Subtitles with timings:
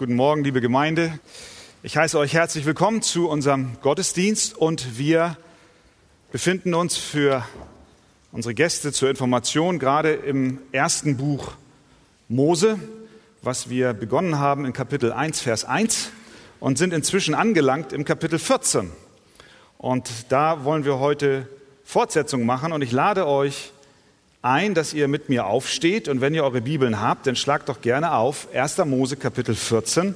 [0.00, 1.20] Guten Morgen, liebe Gemeinde.
[1.82, 5.36] Ich heiße euch herzlich willkommen zu unserem Gottesdienst und wir
[6.32, 7.44] befinden uns für
[8.32, 11.52] unsere Gäste zur Information gerade im ersten Buch
[12.30, 12.78] Mose,
[13.42, 16.12] was wir begonnen haben in Kapitel 1, Vers 1
[16.60, 18.92] und sind inzwischen angelangt im Kapitel 14.
[19.76, 21.46] Und da wollen wir heute
[21.84, 23.70] Fortsetzung machen und ich lade euch
[24.42, 27.80] ein, dass ihr mit mir aufsteht und wenn ihr eure Bibeln habt, dann schlagt doch
[27.80, 28.78] gerne auf 1.
[28.86, 30.14] Mose Kapitel 14.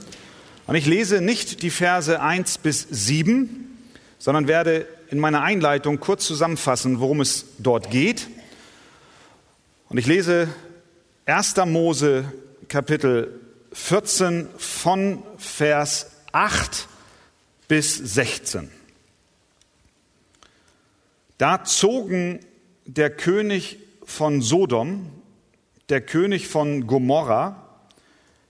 [0.67, 3.79] Und ich lese nicht die Verse 1 bis 7,
[4.19, 8.29] sondern werde in meiner Einleitung kurz zusammenfassen, worum es dort geht.
[9.91, 10.49] Und ich lese
[11.27, 11.57] 1.
[11.67, 12.25] Mose
[12.69, 13.41] Kapitel
[13.73, 16.89] 14 von Vers 8
[17.69, 18.71] bis 16.
[21.37, 22.41] Da zogen
[22.87, 25.11] der König von Sodom,
[25.89, 27.65] der König von Gomorra,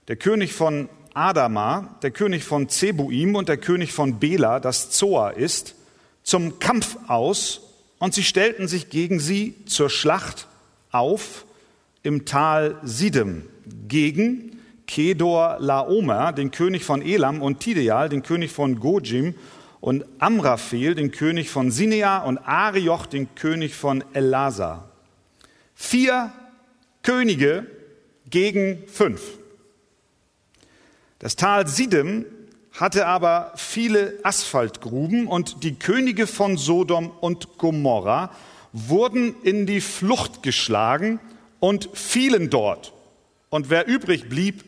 [0.07, 5.29] der König von Adama, der König von Zebuim und der König von Bela, das Zoa
[5.29, 5.75] ist,
[6.23, 7.61] zum Kampf aus
[7.99, 10.47] und sie stellten sich gegen sie zur Schlacht
[10.91, 11.45] auf
[12.03, 13.47] im Tal Sidem
[13.87, 19.35] gegen Kedor Laomer, den König von Elam und Tideal, den König von Gojim
[19.81, 24.89] und Amraphel, den König von Sinea und Arioch, den König von Elasa.
[25.75, 26.31] Vier
[27.03, 27.67] Könige
[28.29, 29.21] gegen fünf.
[31.19, 32.25] Das Tal Sidem
[32.71, 38.31] hatte aber viele Asphaltgruben und die Könige von Sodom und Gomorra
[38.73, 41.19] wurden in die Flucht geschlagen
[41.59, 42.93] und fielen dort.
[43.49, 44.65] Und wer übrig blieb,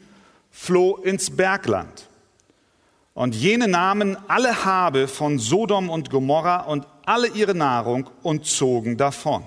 [0.51, 2.07] floh ins Bergland.
[3.13, 8.95] Und jene nahmen alle Habe von Sodom und Gomorra und alle ihre Nahrung und zogen
[8.95, 9.43] davon.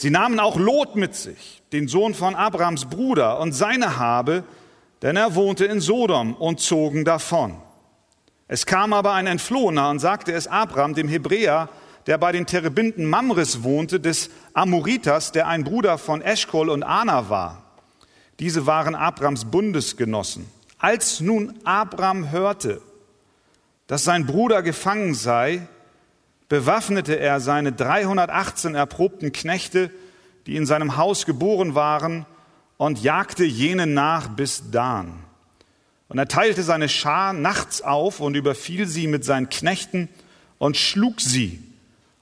[0.00, 4.44] Sie nahmen auch Lot mit sich, den Sohn von Abrahams Bruder, und seine Habe,
[5.02, 7.60] denn er wohnte in Sodom, und zogen davon.
[8.48, 11.68] Es kam aber ein Entflohener und sagte es Abraham, dem Hebräer,
[12.06, 17.28] der bei den Terebinden Mamres wohnte, des Amoritas, der ein Bruder von Eschkol und Ana
[17.28, 17.62] war.
[18.38, 20.46] Diese waren Abrams Bundesgenossen.
[20.78, 22.80] Als nun Abraham hörte,
[23.86, 25.68] dass sein Bruder gefangen sei,
[26.50, 29.90] bewaffnete er seine 318 erprobten Knechte,
[30.46, 32.26] die in seinem Haus geboren waren,
[32.76, 35.12] und jagte jenen nach bis Dan.
[36.08, 40.08] Und er teilte seine Schar nachts auf und überfiel sie mit seinen Knechten
[40.58, 41.62] und schlug sie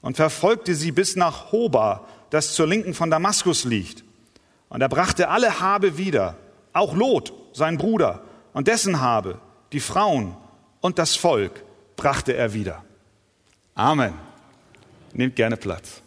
[0.01, 4.03] und verfolgte sie bis nach Hoba, das zur Linken von Damaskus liegt.
[4.67, 6.35] Und er brachte alle Habe wieder,
[6.73, 8.21] auch Lot, sein Bruder,
[8.53, 9.39] und dessen Habe,
[9.71, 10.37] die Frauen
[10.81, 11.63] und das Volk,
[11.95, 12.83] brachte er wieder.
[13.79, 14.13] Amen.
[15.13, 16.01] Nehmt gerne Platz.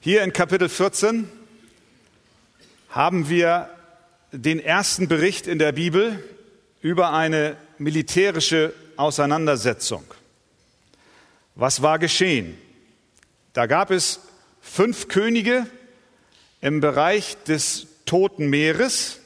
[0.00, 1.30] Hier in Kapitel 14
[2.90, 3.70] haben wir
[4.32, 6.22] den ersten Bericht in der Bibel
[6.82, 10.04] über eine militärische Auseinandersetzung.
[11.54, 12.58] Was war geschehen?
[13.54, 14.20] Da gab es
[14.60, 15.66] fünf Könige
[16.60, 19.20] im Bereich des Toten Meeres,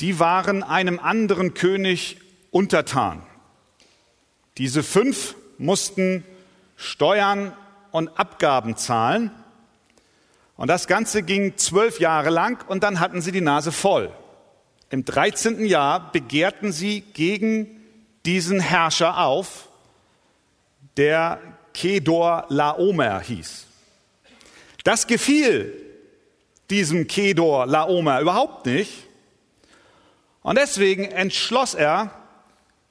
[0.00, 2.18] die waren einem anderen König
[2.50, 3.22] untertan.
[4.58, 6.24] Diese fünf mussten
[6.76, 7.52] Steuern
[7.90, 9.30] und Abgaben zahlen.
[10.56, 14.12] Und das Ganze ging zwölf Jahre lang und dann hatten sie die Nase voll.
[14.90, 15.64] Im 13.
[15.64, 17.80] Jahr begehrten sie gegen
[18.26, 19.68] diesen Herrscher auf,
[20.96, 21.40] der
[21.72, 23.66] Kedor Laomer hieß.
[24.84, 25.72] Das gefiel
[26.68, 29.09] diesem Kedor Laomer überhaupt nicht.
[30.42, 32.10] Und deswegen entschloss er,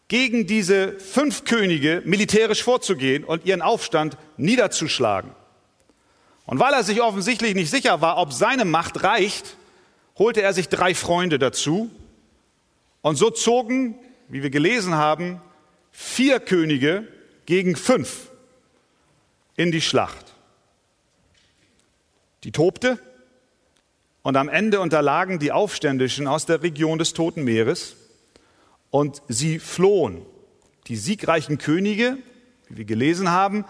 [0.08, 5.32] gegen diese fünf Könige militärisch vorzugehen und ihren Aufstand niederzuschlagen.
[6.48, 9.56] Und weil er sich offensichtlich nicht sicher war, ob seine Macht reicht,
[10.18, 11.92] holte er sich drei Freunde dazu.
[13.02, 15.42] Und so zogen, wie wir gelesen haben,
[15.92, 17.08] vier Könige
[17.46, 18.32] gegen fünf
[19.56, 20.34] in die Schlacht.
[22.44, 22.98] Die tobte
[24.30, 27.96] und am Ende unterlagen die Aufständischen aus der Region des Toten Meeres
[28.92, 30.22] und sie flohen.
[30.86, 32.16] Die siegreichen Könige,
[32.68, 33.66] wie wir gelesen haben,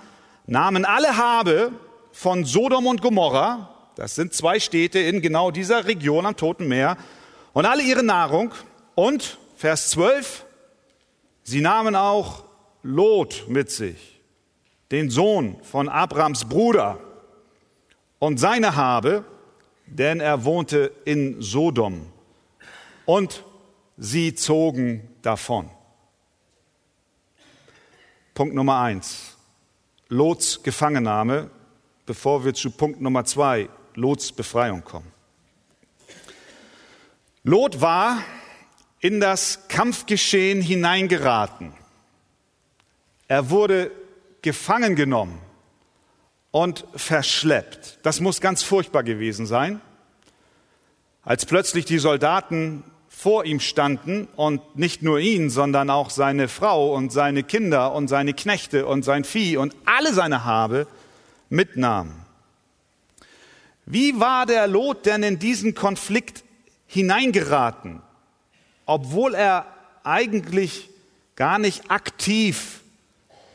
[0.48, 1.72] nahmen alle Habe
[2.12, 6.98] von Sodom und Gomorra, das sind zwei Städte in genau dieser Region am Toten Meer,
[7.54, 8.54] und alle ihre Nahrung.
[8.96, 10.44] Und, Vers 12,
[11.44, 12.44] sie nahmen auch
[12.84, 14.20] Lot mit sich,
[14.92, 17.00] den Sohn von Abrams Bruder,
[18.20, 19.24] und seine Habe,
[19.92, 22.06] denn er wohnte in Sodom.
[23.06, 23.44] Und
[23.98, 25.70] sie zogen davon.
[28.34, 29.36] Punkt Nummer eins.
[30.08, 31.50] Lots Gefangennahme,
[32.06, 35.12] bevor wir zu Punkt Nummer zwei Lots Befreiung kommen.
[37.44, 38.24] Lot war
[39.00, 41.74] in das Kampfgeschehen hineingeraten.
[43.28, 43.92] Er wurde
[44.42, 45.40] gefangen genommen
[46.52, 48.00] und verschleppt.
[48.04, 49.82] Das muss ganz furchtbar gewesen sein.
[51.24, 56.94] Als plötzlich die Soldaten vor ihm standen und nicht nur ihn, sondern auch seine Frau
[56.96, 60.88] und seine Kinder und seine Knechte und sein Vieh und alle seine Habe
[61.50, 62.26] mitnahmen.
[63.86, 66.44] Wie war der Lot denn in diesen Konflikt
[66.88, 68.02] hineingeraten,
[68.86, 69.66] obwohl er
[70.04, 70.90] eigentlich
[71.36, 72.82] gar nicht aktiv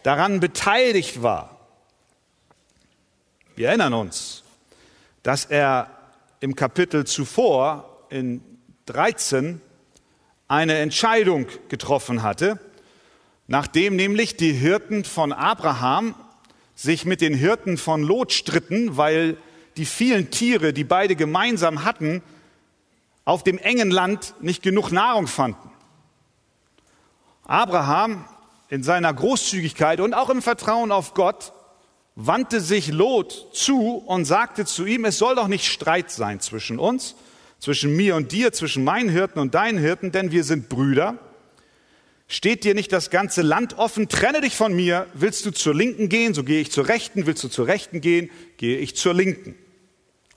[0.02, 1.53] daran beteiligt war?
[3.56, 4.42] Wir erinnern uns,
[5.22, 5.88] dass er
[6.40, 8.42] im Kapitel zuvor in
[8.86, 9.60] 13
[10.48, 12.58] eine Entscheidung getroffen hatte,
[13.46, 16.16] nachdem nämlich die Hirten von Abraham
[16.74, 19.36] sich mit den Hirten von Lot stritten, weil
[19.76, 22.22] die vielen Tiere, die beide gemeinsam hatten,
[23.24, 25.70] auf dem engen Land nicht genug Nahrung fanden.
[27.44, 28.24] Abraham
[28.68, 31.52] in seiner Großzügigkeit und auch im Vertrauen auf Gott
[32.16, 36.78] wandte sich Lot zu und sagte zu ihm, es soll doch nicht Streit sein zwischen
[36.78, 37.16] uns,
[37.58, 41.18] zwischen mir und dir, zwischen meinen Hirten und deinen Hirten, denn wir sind Brüder.
[42.28, 44.08] Steht dir nicht das ganze Land offen?
[44.08, 45.06] Trenne dich von mir.
[45.14, 47.26] Willst du zur Linken gehen, so gehe ich zur Rechten.
[47.26, 49.54] Willst du zur Rechten gehen, gehe ich zur Linken.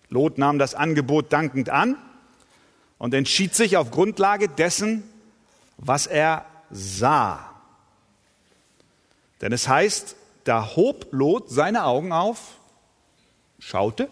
[0.10, 1.98] Lot nahm das Angebot dankend an
[2.98, 5.04] und entschied sich auf Grundlage dessen,
[5.78, 7.54] was er sah.
[9.42, 10.16] Denn es heißt,
[10.48, 12.58] da hob Lot seine Augen auf,
[13.60, 14.10] schaute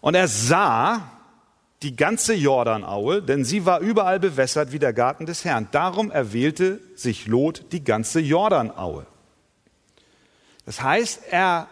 [0.00, 1.10] und er sah
[1.82, 5.68] die ganze Jordanaue, denn sie war überall bewässert wie der Garten des Herrn.
[5.72, 9.06] Darum erwählte sich Lot die ganze Jordanaue.
[10.64, 11.68] Das heißt, er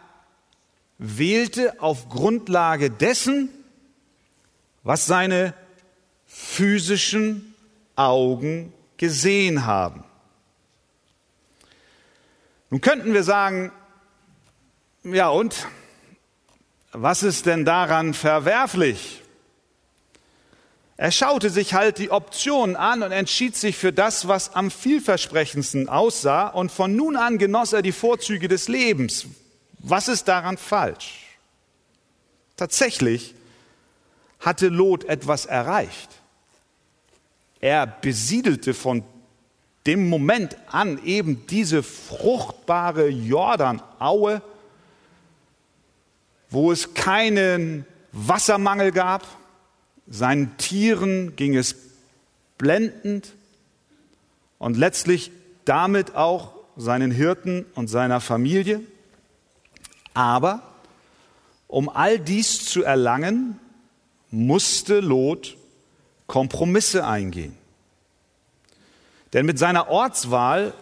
[0.99, 3.49] wählte auf Grundlage dessen,
[4.83, 5.55] was seine
[6.27, 7.55] physischen
[7.97, 10.05] Augen gesehen haben.
[12.71, 13.73] Nun könnten wir sagen,
[15.05, 15.67] ja und,
[16.93, 19.23] was ist denn daran verwerflich?
[20.97, 25.89] Er schaute sich halt die Optionen an und entschied sich für das, was am vielversprechendsten
[25.89, 29.27] aussah, und von nun an genoss er die Vorzüge des Lebens.
[29.79, 31.25] Was ist daran falsch?
[32.57, 33.35] Tatsächlich
[34.39, 36.11] hatte Lot etwas erreicht.
[37.61, 39.03] Er besiedelte von
[39.87, 44.41] dem Moment an eben diese fruchtbare Jordanaue,
[46.49, 49.27] wo es keinen Wassermangel gab,
[50.07, 51.77] seinen Tieren ging es
[52.59, 53.33] blendend
[54.59, 55.31] und letztlich
[55.65, 58.81] damit auch seinen Hirten und seiner Familie.
[60.13, 60.63] Aber
[61.67, 63.59] um all dies zu erlangen,
[64.31, 65.57] musste Lot
[66.27, 67.57] Kompromisse eingehen.
[69.35, 70.73] Denn mit seiner Ortswahl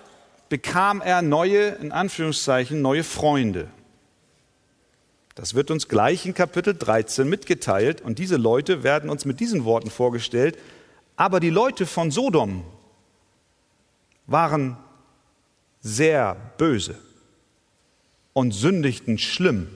[0.51, 3.69] bekam er neue, in Anführungszeichen, neue Freunde.
[5.35, 9.65] Das wird uns gleich in Kapitel 13 mitgeteilt und diese Leute werden uns mit diesen
[9.65, 10.59] Worten vorgestellt.
[11.17, 12.65] Aber die Leute von Sodom
[14.27, 14.77] waren
[15.81, 16.97] sehr böse
[18.35, 19.69] und sündigten schlimm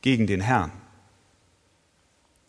[0.00, 0.70] gegen den Herrn.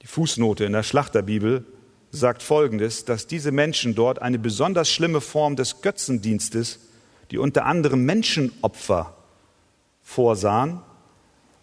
[0.04, 1.66] Die Fußnote in der Schlachterbibel
[2.14, 6.80] sagt Folgendes, dass diese Menschen dort eine besonders schlimme Form des Götzendienstes,
[7.32, 9.18] die unter anderem Menschenopfer
[10.04, 10.80] vorsahen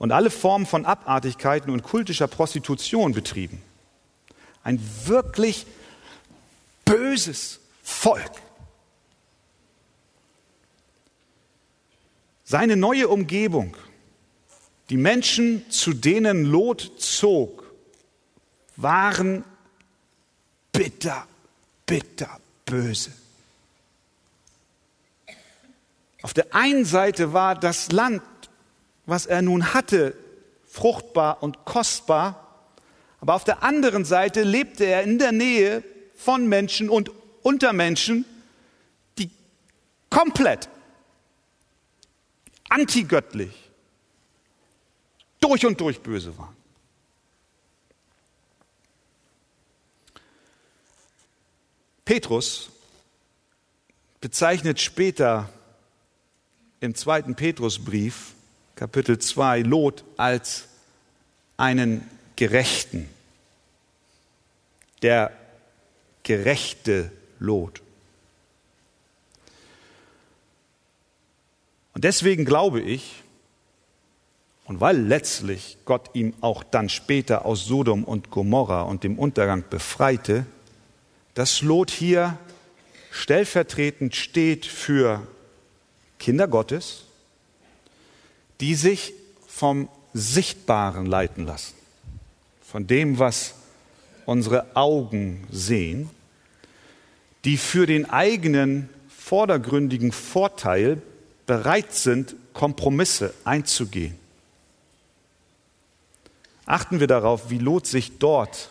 [0.00, 3.62] und alle Formen von Abartigkeiten und kultischer Prostitution betrieben.
[4.64, 5.66] Ein wirklich
[6.84, 8.32] böses Volk.
[12.42, 13.76] Seine neue Umgebung,
[14.88, 17.62] die Menschen, zu denen Lot zog,
[18.76, 19.44] waren
[20.72, 21.26] bitter,
[21.86, 23.12] bitter böse.
[26.22, 28.22] Auf der einen Seite war das Land,
[29.06, 30.14] was er nun hatte,
[30.66, 32.46] fruchtbar und kostbar,
[33.20, 35.82] aber auf der anderen Seite lebte er in der Nähe
[36.14, 37.10] von Menschen und
[37.42, 38.24] unter Menschen,
[39.18, 39.30] die
[40.08, 40.68] komplett
[42.68, 43.70] antigöttlich,
[45.40, 46.59] durch und durch böse waren.
[52.10, 52.70] Petrus
[54.20, 55.48] bezeichnet später
[56.80, 58.32] im zweiten Petrusbrief,
[58.74, 60.66] Kapitel 2, Lot als
[61.56, 63.08] einen Gerechten.
[65.02, 65.30] Der
[66.24, 67.80] gerechte Lot.
[71.94, 73.22] Und deswegen glaube ich,
[74.64, 79.62] und weil letztlich Gott ihm auch dann später aus Sodom und Gomorra und dem Untergang
[79.70, 80.44] befreite,
[81.40, 82.36] dass Lot hier
[83.10, 85.26] stellvertretend steht für
[86.18, 87.04] Kinder Gottes,
[88.60, 89.14] die sich
[89.48, 91.72] vom Sichtbaren leiten lassen,
[92.60, 93.54] von dem, was
[94.26, 96.10] unsere Augen sehen,
[97.46, 101.00] die für den eigenen vordergründigen Vorteil
[101.46, 104.18] bereit sind, Kompromisse einzugehen.
[106.66, 108.68] Achten wir darauf, wie Lot sich dort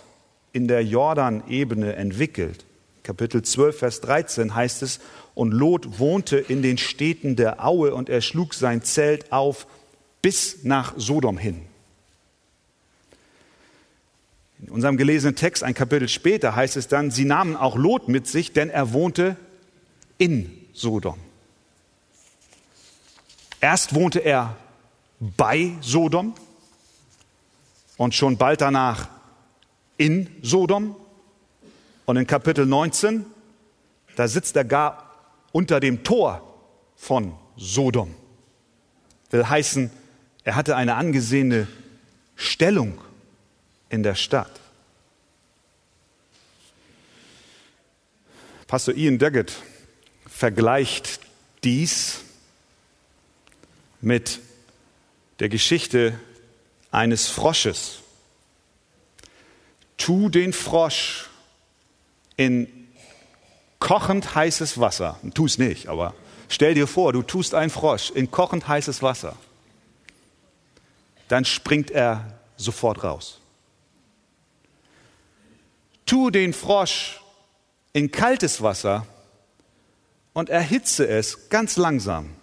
[0.53, 2.65] in der Jordanebene entwickelt.
[3.03, 4.99] Kapitel 12, Vers 13 heißt es,
[5.33, 9.67] und Lot wohnte in den Städten der Aue und er schlug sein Zelt auf
[10.21, 11.61] bis nach Sodom hin.
[14.61, 18.27] In unserem gelesenen Text, ein Kapitel später, heißt es dann, sie nahmen auch Lot mit
[18.27, 19.37] sich, denn er wohnte
[20.17, 21.17] in Sodom.
[23.61, 24.57] Erst wohnte er
[25.19, 26.33] bei Sodom
[27.97, 29.07] und schon bald danach
[29.99, 30.95] in Sodom.
[32.05, 33.25] Und in Kapitel 19,
[34.15, 35.13] da sitzt er gar
[35.51, 36.41] unter dem Tor
[36.95, 38.15] von Sodom.
[39.29, 39.91] Will heißen,
[40.43, 41.67] er hatte eine angesehene
[42.35, 42.99] Stellung
[43.89, 44.59] in der Stadt.
[48.65, 49.53] Pastor Ian Daggett
[50.27, 51.19] vergleicht
[51.63, 52.21] dies
[54.01, 54.39] mit
[55.39, 56.17] der Geschichte
[56.91, 57.99] eines Frosches.
[59.99, 61.29] Tu den Frosch
[62.35, 62.67] in
[63.79, 65.19] kochend heißes Wasser.
[65.35, 66.15] Tu es nicht, aber
[66.47, 69.35] stell dir vor, du tust einen Frosch in kochend heißes Wasser.
[71.27, 73.39] Dann springt er sofort raus.
[76.05, 77.21] Tu den Frosch
[77.93, 79.05] in kaltes Wasser
[80.33, 82.35] und erhitze es ganz langsam.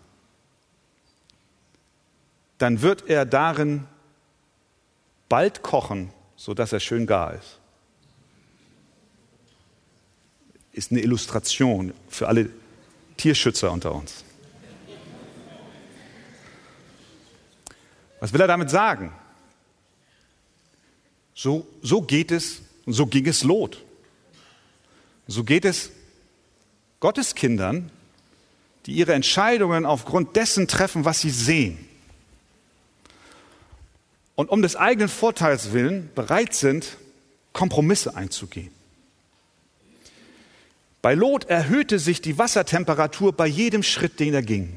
[2.58, 3.86] Dann wird er darin
[5.28, 7.58] bald kochen, sodass er schön gar ist.
[10.72, 12.50] Ist eine Illustration für alle
[13.16, 14.24] Tierschützer unter uns.
[18.20, 19.12] Was will er damit sagen?
[21.34, 23.82] So, so geht es und so ging es Lot.
[25.26, 25.90] So geht es
[27.00, 27.90] Gottes Kindern,
[28.86, 31.85] die ihre Entscheidungen aufgrund dessen treffen, was sie sehen.
[34.36, 36.98] Und um des eigenen Vorteils willen bereit sind,
[37.52, 38.70] Kompromisse einzugehen.
[41.02, 44.76] Bei Lot erhöhte sich die Wassertemperatur bei jedem Schritt, den er ging.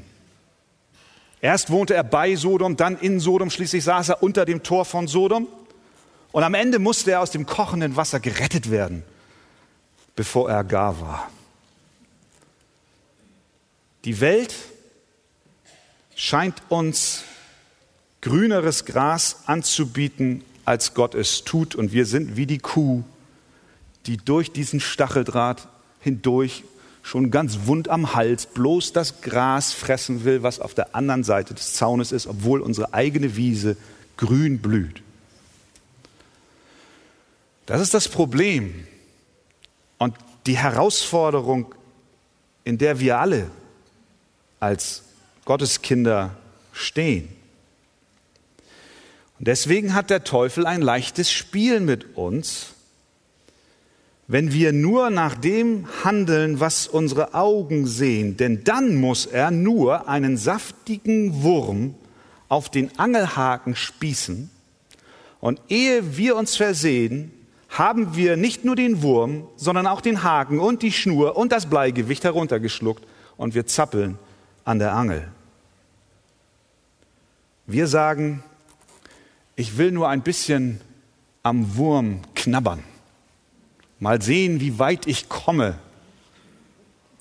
[1.42, 5.08] Erst wohnte er bei Sodom, dann in Sodom, schließlich saß er unter dem Tor von
[5.08, 5.48] Sodom.
[6.32, 9.02] Und am Ende musste er aus dem kochenden Wasser gerettet werden,
[10.16, 11.30] bevor er gar war.
[14.04, 14.54] Die Welt
[16.14, 17.24] scheint uns
[18.20, 21.74] grüneres Gras anzubieten, als Gott es tut.
[21.74, 23.02] Und wir sind wie die Kuh,
[24.06, 25.68] die durch diesen Stacheldraht
[26.00, 26.64] hindurch
[27.02, 31.54] schon ganz wund am Hals bloß das Gras fressen will, was auf der anderen Seite
[31.54, 33.76] des Zaunes ist, obwohl unsere eigene Wiese
[34.16, 35.02] grün blüht.
[37.66, 38.86] Das ist das Problem
[39.98, 40.14] und
[40.46, 41.74] die Herausforderung,
[42.64, 43.50] in der wir alle
[44.58, 45.02] als
[45.44, 46.36] Gotteskinder
[46.72, 47.28] stehen.
[49.40, 52.74] Und deswegen hat der Teufel ein leichtes Spiel mit uns,
[54.28, 58.36] wenn wir nur nach dem handeln, was unsere Augen sehen.
[58.36, 61.94] Denn dann muss er nur einen saftigen Wurm
[62.50, 64.50] auf den Angelhaken spießen.
[65.40, 67.32] Und ehe wir uns versehen,
[67.70, 71.64] haben wir nicht nur den Wurm, sondern auch den Haken und die Schnur und das
[71.64, 73.06] Bleigewicht heruntergeschluckt
[73.38, 74.18] und wir zappeln
[74.64, 75.28] an der Angel.
[77.66, 78.44] Wir sagen,
[79.60, 80.80] ich will nur ein bisschen
[81.42, 82.82] am Wurm knabbern,
[83.98, 85.78] mal sehen, wie weit ich komme,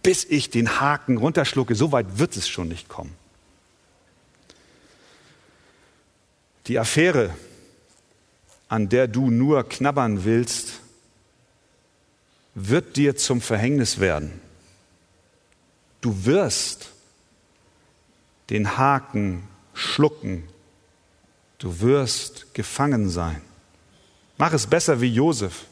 [0.03, 1.75] bis ich den Haken runterschlucke.
[1.75, 3.13] So weit wird es schon nicht kommen.
[6.67, 7.31] Die Affäre
[8.69, 10.79] an der du nur knabbern willst,
[12.53, 14.39] wird dir zum Verhängnis werden.
[16.01, 16.91] Du wirst
[18.51, 20.43] den Haken schlucken.
[21.59, 23.41] Du wirst gefangen sein.
[24.37, 25.65] Mach es besser wie Josef,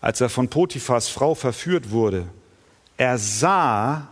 [0.00, 2.26] als er von Potiphas Frau verführt wurde.
[2.96, 4.08] Er sah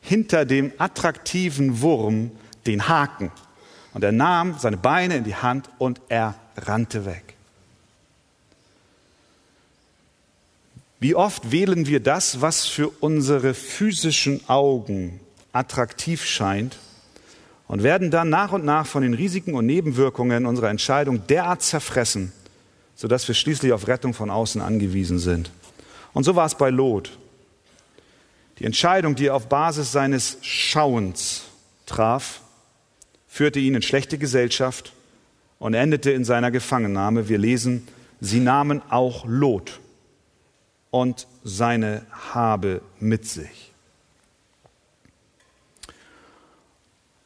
[0.00, 2.30] hinter dem attraktiven Wurm
[2.66, 3.32] den Haken
[3.94, 7.34] und er nahm seine Beine in die Hand und er rannte weg.
[11.00, 15.18] Wie oft wählen wir das, was für unsere physischen Augen
[15.52, 16.76] attraktiv scheint,
[17.72, 22.30] und werden dann nach und nach von den Risiken und Nebenwirkungen unserer Entscheidung derart zerfressen,
[22.94, 25.50] sodass wir schließlich auf Rettung von außen angewiesen sind.
[26.12, 27.16] Und so war es bei Lot.
[28.58, 31.44] Die Entscheidung, die er auf Basis seines Schauens
[31.86, 32.42] traf,
[33.26, 34.92] führte ihn in schlechte Gesellschaft
[35.58, 37.30] und endete in seiner Gefangennahme.
[37.30, 37.88] Wir lesen,
[38.20, 39.80] sie nahmen auch Lot
[40.90, 42.02] und seine
[42.34, 43.71] Habe mit sich.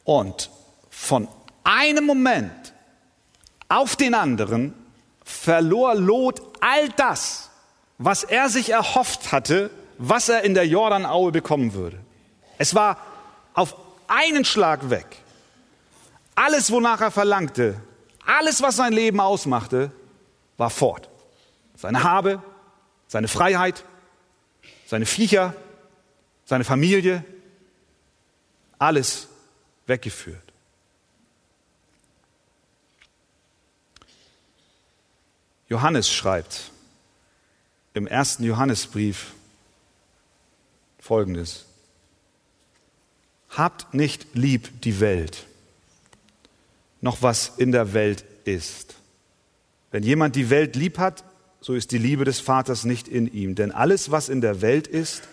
[0.07, 0.49] Und
[0.89, 1.27] von
[1.65, 2.73] einem Moment
[3.67, 4.73] auf den anderen
[5.25, 7.49] verlor Lot all das,
[7.97, 11.99] was er sich erhofft hatte, was er in der Jordanaue bekommen würde.
[12.57, 12.95] Es war
[13.53, 13.75] auf
[14.07, 15.17] einen Schlag weg.
[16.35, 17.75] Alles, wonach er verlangte,
[18.25, 19.91] alles, was sein Leben ausmachte,
[20.55, 21.09] war fort.
[21.75, 22.41] Seine Habe,
[23.09, 23.83] seine Freiheit,
[24.85, 25.53] seine Viecher,
[26.45, 27.25] seine Familie,
[28.79, 29.27] alles
[29.87, 30.41] weggeführt.
[35.69, 36.71] Johannes schreibt
[37.93, 39.33] im ersten Johannesbrief
[40.99, 41.65] Folgendes.
[43.49, 45.45] Habt nicht lieb die Welt,
[47.01, 48.95] noch was in der Welt ist.
[49.91, 51.23] Wenn jemand die Welt lieb hat,
[51.59, 53.55] so ist die Liebe des Vaters nicht in ihm.
[53.55, 55.23] Denn alles, was in der Welt ist,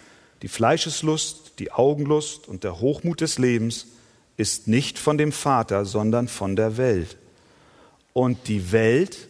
[0.42, 3.87] die Fleischeslust, die Augenlust und der Hochmut des Lebens,
[4.37, 7.17] ist nicht von dem Vater, sondern von der Welt.
[8.12, 9.29] Und die Welt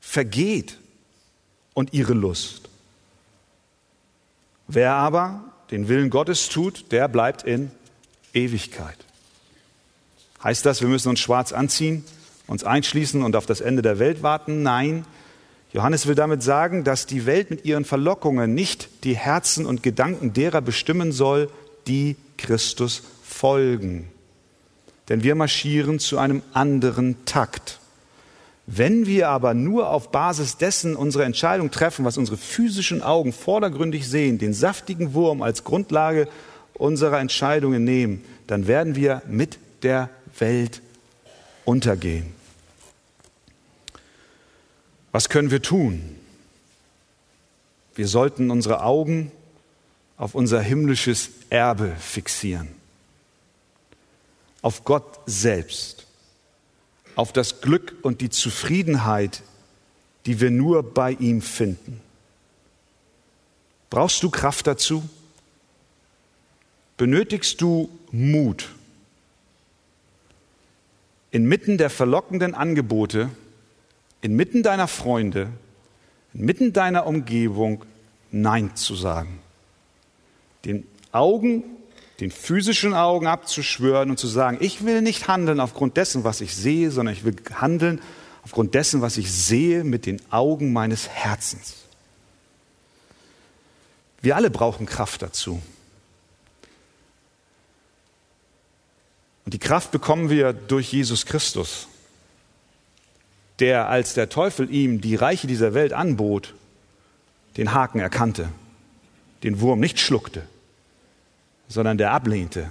[0.00, 0.78] vergeht
[1.74, 2.68] und ihre Lust.
[4.68, 7.70] Wer aber den Willen Gottes tut, der bleibt in
[8.32, 8.96] Ewigkeit.
[10.42, 12.04] Heißt das, wir müssen uns schwarz anziehen,
[12.46, 14.62] uns einschließen und auf das Ende der Welt warten?
[14.62, 15.04] Nein.
[15.72, 20.32] Johannes will damit sagen, dass die Welt mit ihren Verlockungen nicht die Herzen und Gedanken
[20.32, 21.50] derer bestimmen soll,
[21.86, 24.08] die Christus folgen.
[25.08, 27.78] Denn wir marschieren zu einem anderen Takt.
[28.66, 34.08] Wenn wir aber nur auf Basis dessen unsere Entscheidung treffen, was unsere physischen Augen vordergründig
[34.08, 36.28] sehen, den saftigen Wurm als Grundlage
[36.74, 40.82] unserer Entscheidungen nehmen, dann werden wir mit der Welt
[41.64, 42.34] untergehen.
[45.12, 46.16] Was können wir tun?
[47.94, 49.32] Wir sollten unsere Augen
[50.18, 52.68] auf unser himmlisches Erbe fixieren,
[54.66, 56.08] auf Gott selbst,
[57.14, 59.44] auf das Glück und die Zufriedenheit,
[60.26, 62.00] die wir nur bei ihm finden.
[63.90, 65.08] Brauchst du Kraft dazu?
[66.96, 68.70] Benötigst du Mut?
[71.30, 73.30] Inmitten der verlockenden Angebote,
[74.20, 75.48] inmitten deiner Freunde,
[76.34, 77.84] inmitten deiner Umgebung
[78.32, 79.38] Nein zu sagen.
[80.64, 81.62] Den Augen,
[82.20, 86.54] den physischen Augen abzuschwören und zu sagen, ich will nicht handeln aufgrund dessen, was ich
[86.56, 88.00] sehe, sondern ich will handeln
[88.42, 91.74] aufgrund dessen, was ich sehe mit den Augen meines Herzens.
[94.22, 95.60] Wir alle brauchen Kraft dazu.
[99.44, 101.86] Und die Kraft bekommen wir durch Jesus Christus,
[103.60, 106.54] der, als der Teufel ihm die Reiche dieser Welt anbot,
[107.56, 108.48] den Haken erkannte,
[109.42, 110.42] den Wurm nicht schluckte,
[111.68, 112.70] sondern der ablehnte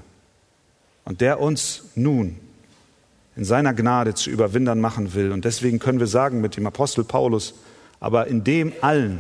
[1.03, 2.39] und der uns nun
[3.35, 5.31] in seiner Gnade zu Überwindern machen will.
[5.31, 7.53] Und deswegen können wir sagen mit dem Apostel Paulus,
[7.99, 9.19] aber in dem allen,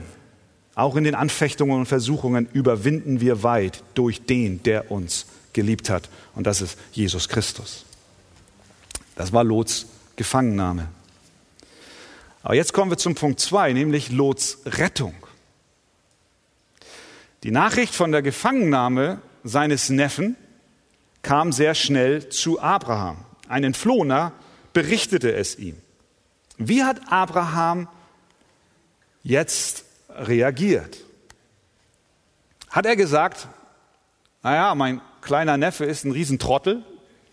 [0.73, 6.09] auch in den Anfechtungen und Versuchungen, überwinden wir weit durch den, der uns geliebt hat.
[6.33, 7.85] Und das ist Jesus Christus.
[9.15, 10.87] Das war Lots Gefangennahme.
[12.43, 15.15] Aber jetzt kommen wir zum Punkt zwei, nämlich Lots Rettung.
[17.43, 20.35] Die Nachricht von der Gefangennahme seines Neffen
[21.21, 23.23] kam sehr schnell zu Abraham.
[23.47, 24.33] Ein Entflohener
[24.73, 25.77] berichtete es ihm.
[26.57, 27.87] Wie hat Abraham
[29.23, 30.97] jetzt reagiert?
[32.69, 33.47] Hat er gesagt,
[34.43, 36.83] naja, mein kleiner Neffe ist ein Riesentrottel.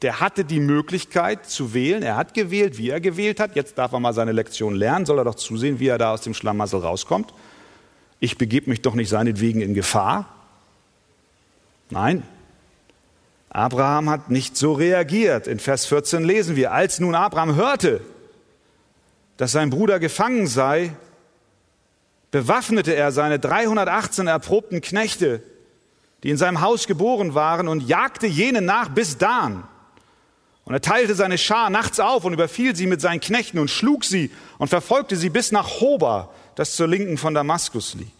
[0.02, 2.02] Der hatte die Möglichkeit zu wählen.
[2.02, 3.56] Er hat gewählt, wie er gewählt hat.
[3.56, 5.06] Jetzt darf er mal seine Lektion lernen.
[5.06, 7.32] Soll er doch zusehen, wie er da aus dem Schlamassel rauskommt.
[8.18, 10.41] Ich begebe mich doch nicht seinetwegen in Gefahr.
[11.92, 12.22] Nein.
[13.50, 15.46] Abraham hat nicht so reagiert.
[15.46, 18.00] In Vers 14 lesen wir, als nun Abraham hörte,
[19.36, 20.94] dass sein Bruder gefangen sei,
[22.30, 25.42] bewaffnete er seine 318 erprobten Knechte
[26.22, 29.64] die in seinem Haus geboren waren, und jagte jenen nach bis Dan.
[30.64, 34.04] Und er teilte seine Schar nachts auf und überfiel sie mit seinen Knechten und schlug
[34.04, 38.12] sie und verfolgte sie bis nach Hoba, das zur Linken von Damaskus liegt.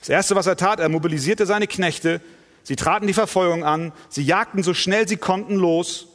[0.00, 2.20] Das Erste, was er tat, er mobilisierte seine Knechte,
[2.62, 6.08] sie traten die Verfolgung an, sie jagten so schnell sie konnten los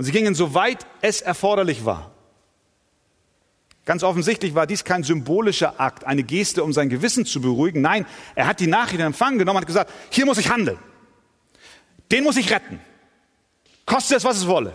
[0.00, 2.10] Und sie gingen so weit es erforderlich war.
[3.84, 7.82] Ganz offensichtlich war dies kein symbolischer Akt, eine Geste, um sein Gewissen zu beruhigen.
[7.82, 10.78] Nein, er hat die Nachricht in Empfang genommen und hat gesagt, hier muss ich handeln.
[12.10, 12.80] Den muss ich retten.
[13.84, 14.74] Koste es, was es wolle.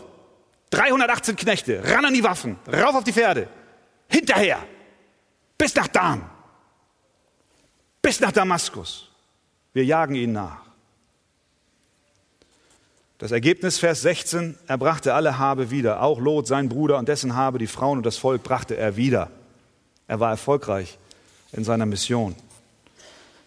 [0.70, 3.48] 318 Knechte, ran an die Waffen, rauf auf die Pferde,
[4.08, 4.60] hinterher,
[5.58, 6.30] bis nach Dan,
[8.06, 9.10] bis nach Damaskus.
[9.74, 10.62] Wir jagen ihn nach.
[13.18, 17.36] Das Ergebnis, Vers 16, er brachte alle Habe wieder, auch Lot, sein Bruder und dessen
[17.36, 19.32] Habe, die Frauen und das Volk brachte er wieder.
[20.08, 21.00] Er war erfolgreich
[21.52, 22.36] in seiner Mission.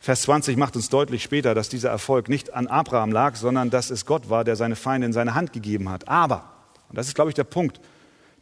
[0.01, 3.90] Vers 20 macht uns deutlich später, dass dieser Erfolg nicht an Abraham lag, sondern dass
[3.90, 6.09] es Gott war, der seine Feinde in seine Hand gegeben hat.
[6.09, 6.51] Aber,
[6.88, 7.81] und das ist, glaube ich, der Punkt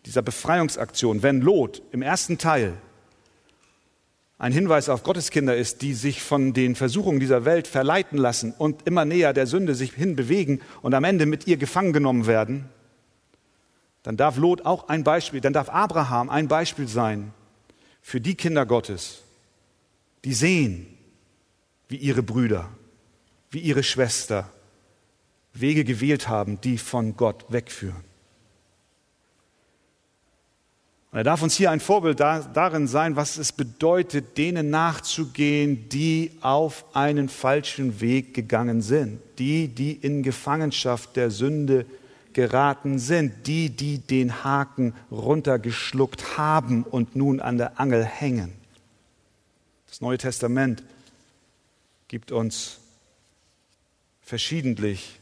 [0.07, 2.79] dieser Befreiungsaktion, wenn Lot im ersten Teil
[4.39, 8.87] ein Hinweis auf Gotteskinder ist, die sich von den Versuchungen dieser Welt verleiten lassen und
[8.87, 12.69] immer näher der Sünde sich hinbewegen und am Ende mit ihr gefangen genommen werden,
[14.03, 17.33] dann darf Lot auch ein Beispiel, dann darf Abraham ein Beispiel sein
[18.03, 19.23] für die Kinder Gottes,
[20.25, 20.87] die sehen,
[21.89, 22.69] wie ihre Brüder,
[23.51, 24.51] wie ihre Schwester
[25.55, 28.05] Wege gewählt haben, die von Gott wegführen.
[31.17, 36.31] Und er darf uns hier ein Vorbild darin sein, was es bedeutet, denen nachzugehen, die
[36.43, 41.87] auf einen falschen Weg gegangen sind, die, die in Gefangenschaft der Sünde
[42.35, 48.53] geraten sind, die, die den Haken runtergeschluckt haben und nun an der Angel hängen.
[49.89, 50.83] Das Neue Testament
[52.09, 52.77] gibt uns
[54.21, 55.19] verschiedentlich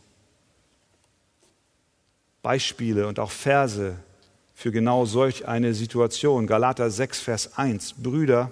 [2.42, 3.94] Beispiele und auch Verse,
[4.64, 6.46] für genau solch eine Situation.
[6.46, 7.96] Galater 6, Vers 1.
[7.98, 8.50] Brüder,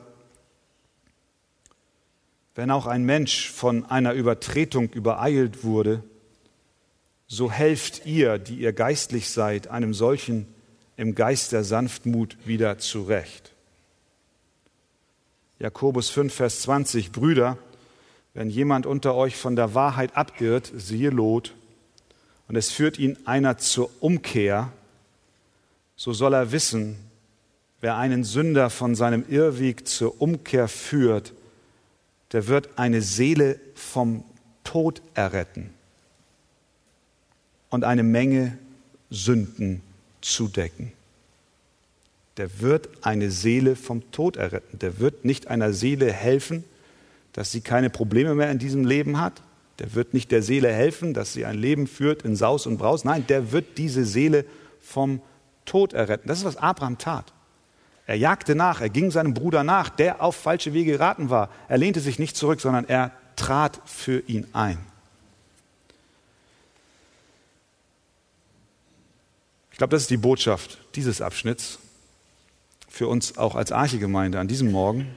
[2.55, 6.05] wenn auch ein Mensch von einer Übertretung übereilt wurde,
[7.29, 10.47] so helft ihr, die ihr geistlich seid, einem solchen
[10.99, 13.55] im Geist der Sanftmut wieder zurecht.
[15.61, 17.11] Jakobus 5, Vers 20.
[17.13, 17.57] Brüder,
[18.35, 21.55] wenn jemand unter euch von der Wahrheit abirrt, siehe Lot,
[22.49, 24.75] und es führt ihn einer zur Umkehr,
[25.97, 26.97] so soll er wissen,
[27.81, 31.33] wer einen Sünder von seinem Irrweg zur Umkehr führt,
[32.33, 34.25] der wird eine Seele vom
[34.65, 35.71] Tod erretten
[37.71, 38.59] und eine Menge
[39.11, 39.83] Sünden
[40.21, 40.93] zudecken.
[42.39, 44.79] Der wird eine Seele vom Tod erretten.
[44.79, 46.65] Der wird nicht einer Seele helfen,
[47.33, 49.43] dass sie keine Probleme mehr in diesem Leben hat.
[49.79, 53.05] Der wird nicht der Seele helfen, dass sie ein Leben führt in Saus und Braus.
[53.05, 54.45] Nein, der wird diese Seele
[54.81, 55.21] vom
[55.65, 56.29] Tod erretten.
[56.29, 57.33] Das ist, was Abraham tat.
[58.07, 61.49] Er jagte nach, er ging seinem Bruder nach, der auf falsche Wege geraten war.
[61.69, 64.79] Er lehnte sich nicht zurück, sondern er trat für ihn ein.
[69.71, 71.79] Ich glaube, das ist die Botschaft dieses Abschnitts
[72.89, 75.09] für uns auch als Archegemeinde an diesem Morgen.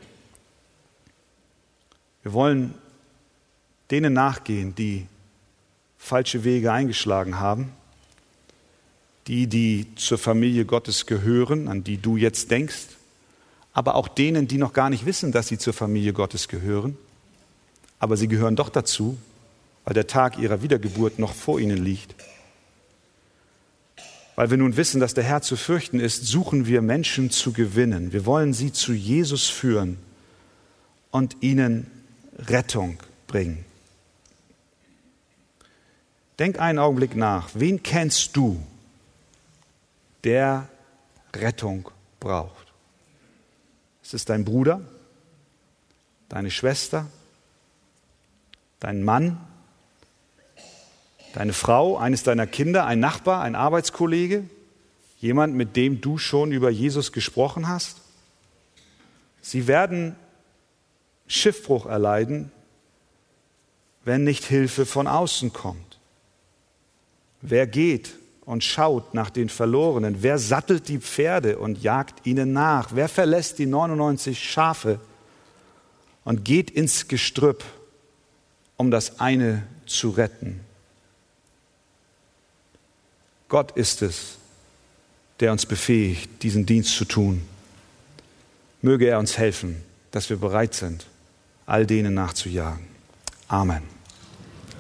[2.24, 2.74] Wir wollen
[3.92, 5.08] denen nachgehen, die
[5.98, 7.74] falsche Wege eingeschlagen haben
[9.28, 12.88] die, die zur Familie Gottes gehören, an die du jetzt denkst,
[13.74, 16.98] aber auch denen, die noch gar nicht wissen, dass sie zur Familie Gottes gehören,
[18.00, 19.18] aber sie gehören doch dazu,
[19.84, 22.16] weil der Tag ihrer Wiedergeburt noch vor ihnen liegt.
[24.36, 28.12] Weil wir nun wissen, dass der Herr zu fürchten ist, suchen wir Menschen zu gewinnen.
[28.12, 29.98] Wir wollen sie zu Jesus führen
[31.10, 31.88] und ihnen
[32.38, 33.64] Rettung bringen.
[36.38, 37.50] Denk einen Augenblick nach.
[37.54, 38.60] Wen kennst du,
[40.26, 40.68] der
[41.34, 42.74] Rettung braucht.
[44.04, 44.82] Es ist dein Bruder,
[46.30, 47.08] deine Schwester,
[48.80, 49.40] dein Mann,
[51.34, 54.50] deine Frau, eines deiner Kinder, ein Nachbar, ein Arbeitskollege,
[55.20, 58.02] jemand, mit dem du schon über Jesus gesprochen hast.
[59.42, 60.16] Sie werden
[61.28, 62.52] Schiffbruch erleiden,
[64.04, 66.00] wenn nicht Hilfe von außen kommt.
[67.42, 70.22] Wer geht und schaut nach den Verlorenen?
[70.22, 72.90] Wer sattelt die Pferde und jagt ihnen nach?
[72.94, 75.00] Wer verlässt die 99 Schafe
[76.24, 77.64] und geht ins Gestrüpp,
[78.78, 80.60] um das eine zu retten?
[83.48, 84.38] Gott ist es,
[85.40, 87.48] der uns befähigt, diesen Dienst zu tun.
[88.82, 91.06] Möge er uns helfen, dass wir bereit sind,
[91.66, 92.86] all denen nachzujagen.
[93.48, 93.84] Amen.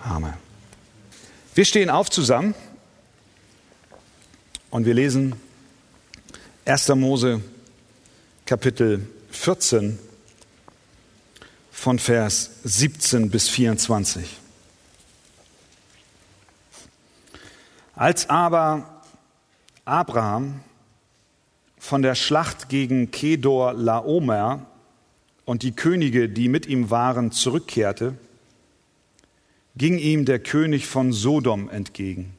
[0.03, 0.33] Amen.
[1.53, 2.53] Wir stehen auf zusammen.
[4.71, 5.35] Und wir lesen
[6.65, 6.89] 1.
[6.89, 7.41] Mose
[8.45, 9.99] Kapitel 14
[11.71, 14.37] von Vers 17 bis 24.
[17.95, 19.01] Als aber
[19.85, 20.61] Abraham
[21.77, 24.65] von der Schlacht gegen Kedor Laomer
[25.45, 28.17] und die Könige, die mit ihm waren, zurückkehrte,
[29.77, 32.35] ging ihm der König von Sodom entgegen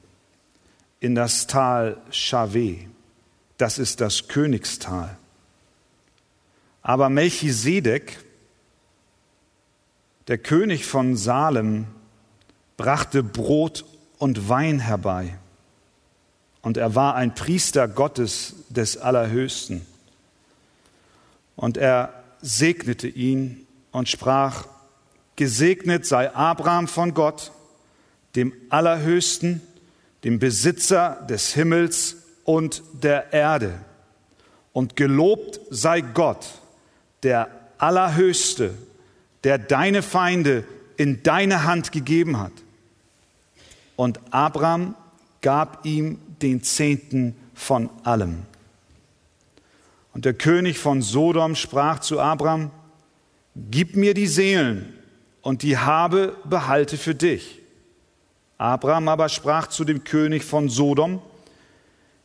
[1.07, 2.79] in das Tal Schave.
[3.59, 5.17] Das ist das Königstal.
[6.83, 8.19] Aber Melchisedek,
[10.27, 11.87] der König von Salem,
[12.77, 13.85] brachte Brot
[14.19, 15.39] und Wein herbei.
[16.61, 19.87] Und er war ein Priester Gottes des Allerhöchsten.
[21.55, 24.67] Und er segnete ihn und sprach,
[25.37, 27.53] Gesegnet sei Abraham von Gott,
[28.35, 29.61] dem Allerhöchsten,
[30.27, 33.79] dem Besitzer des Himmels und der Erde.
[34.73, 36.45] Und gelobt sei Gott,
[37.23, 38.75] der Allerhöchste,
[39.45, 40.65] der deine Feinde
[40.97, 42.51] in deine Hand gegeben hat.
[43.95, 44.97] Und Abraham
[45.43, 48.43] gab ihm den Zehnten von allem.
[50.13, 52.73] Und der König von Sodom sprach zu Abraham,
[53.55, 54.93] Gib mir die Seelen
[55.41, 57.61] und die Habe behalte für dich.
[58.59, 61.21] Abraham aber sprach zu dem König von Sodom,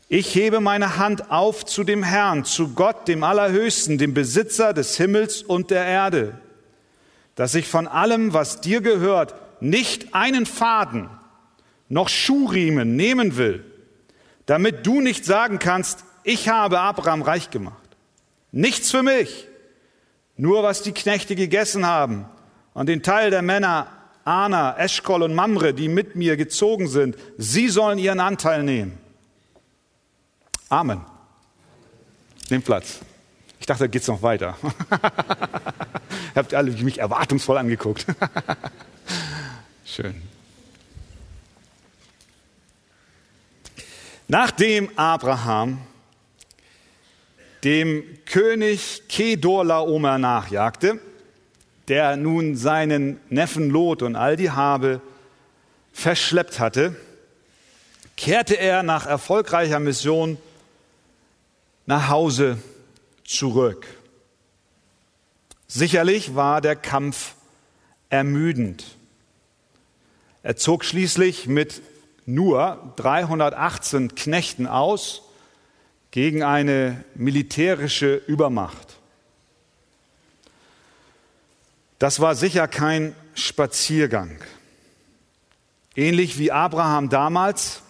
[0.07, 4.97] ich hebe meine Hand auf zu dem Herrn, zu Gott, dem Allerhöchsten, dem Besitzer des
[4.97, 6.37] Himmels und der Erde,
[7.35, 11.09] dass ich von allem, was dir gehört, nicht einen Faden
[11.87, 13.63] noch Schuhriemen nehmen will,
[14.47, 17.77] damit du nicht sagen kannst, ich habe Abraham reich gemacht.
[18.51, 19.47] Nichts für mich,
[20.35, 22.25] nur was die Knechte gegessen haben
[22.73, 23.87] und den Teil der Männer
[24.31, 28.97] Ana, Eschkol und Mamre, die mit mir gezogen sind, sie sollen ihren Anteil nehmen.
[30.69, 31.01] Amen.
[32.49, 32.99] Nehmt Platz.
[33.59, 34.57] Ich dachte, da geht's noch weiter.
[36.35, 38.05] Habt ihr alle mich erwartungsvoll angeguckt.
[39.85, 40.21] Schön.
[44.29, 45.79] Nachdem Abraham
[47.65, 51.01] dem König Kedorlaomer nachjagte,
[51.87, 55.01] der nun seinen Neffen Lot und all die Habe
[55.91, 56.95] verschleppt hatte,
[58.15, 60.37] kehrte er nach erfolgreicher Mission
[61.85, 62.57] nach Hause
[63.23, 63.87] zurück.
[65.67, 67.35] Sicherlich war der Kampf
[68.09, 68.97] ermüdend.
[70.43, 71.81] Er zog schließlich mit
[72.25, 75.23] nur 318 Knechten aus
[76.11, 79.00] gegen eine militärische Übermacht.
[82.01, 84.39] Das war sicher kein Spaziergang.
[85.95, 87.83] Ähnlich wie Abraham damals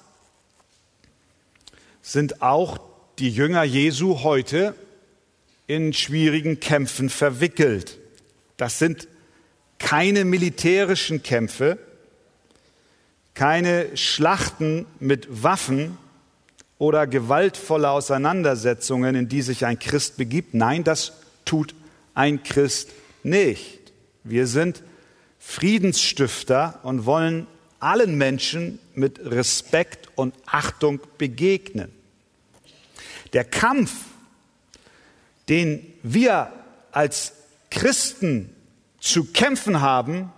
[2.01, 2.77] sind auch
[3.19, 4.75] die Jünger Jesu heute
[5.65, 7.99] in schwierigen Kämpfen verwickelt.
[8.57, 9.07] Das sind
[9.79, 11.77] keine militärischen Kämpfe,
[13.33, 15.97] keine Schlachten mit Waffen
[16.79, 20.53] oder gewaltvolle Auseinandersetzungen, in die sich ein Christ begibt.
[20.53, 21.13] Nein, das
[21.45, 21.73] tut
[22.13, 22.89] ein Christ
[23.23, 23.80] nicht.
[24.23, 24.83] Wir sind
[25.39, 27.47] Friedensstifter und wollen
[27.79, 31.91] allen Menschen mit Respekt und Achtung begegnen.
[33.33, 33.91] Der Kampf,
[35.49, 36.51] den wir
[36.91, 37.33] als
[37.71, 38.55] Christen
[38.99, 40.31] zu kämpfen haben,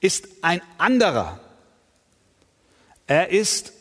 [0.00, 1.40] ist ein anderer.
[3.06, 3.72] Er ist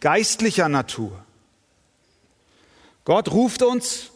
[0.00, 1.24] geistlicher Natur.
[3.04, 4.10] Gott ruft uns,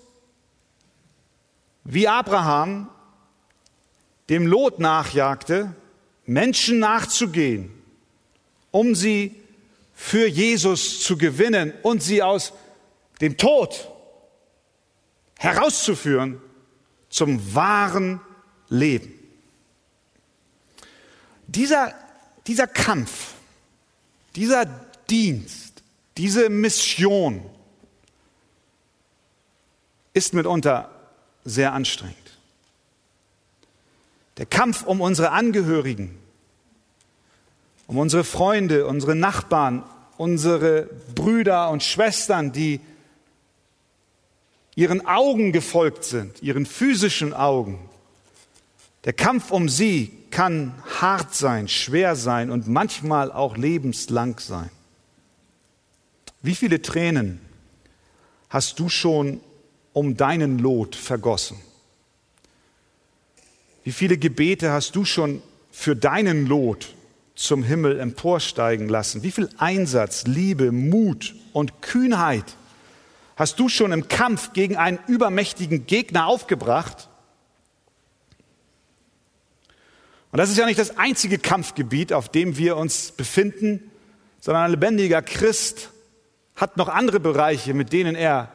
[1.85, 2.89] wie Abraham
[4.31, 5.75] dem Lot nachjagte,
[6.25, 7.71] Menschen nachzugehen,
[8.71, 9.35] um sie
[9.95, 12.53] für Jesus zu gewinnen und sie aus
[13.21, 13.89] dem Tod
[15.37, 16.41] herauszuführen
[17.11, 18.21] zum wahren
[18.69, 19.13] Leben.
[21.49, 21.93] Dieser,
[22.47, 23.35] dieser Kampf,
[24.37, 24.65] dieser
[25.11, 25.83] Dienst,
[26.17, 27.45] diese Mission
[30.15, 30.91] ist mitunter
[31.45, 32.20] sehr anstrengend.
[34.41, 36.19] Der Kampf um unsere Angehörigen,
[37.87, 39.83] um unsere Freunde, unsere Nachbarn,
[40.17, 42.81] unsere Brüder und Schwestern, die
[44.75, 47.87] ihren Augen gefolgt sind, ihren physischen Augen.
[49.05, 54.71] Der Kampf um sie kann hart sein, schwer sein und manchmal auch lebenslang sein.
[56.41, 57.43] Wie viele Tränen
[58.49, 59.43] hast du schon
[59.93, 61.61] um deinen Lot vergossen?
[63.85, 66.95] Wie viele Gebete hast du schon für deinen Lot
[67.35, 69.23] zum Himmel emporsteigen lassen?
[69.23, 72.45] Wie viel Einsatz, Liebe, Mut und Kühnheit
[73.37, 77.09] hast du schon im Kampf gegen einen übermächtigen Gegner aufgebracht?
[80.31, 83.91] Und das ist ja nicht das einzige Kampfgebiet, auf dem wir uns befinden,
[84.41, 85.91] sondern ein lebendiger Christ
[86.55, 88.53] hat noch andere Bereiche, mit denen er,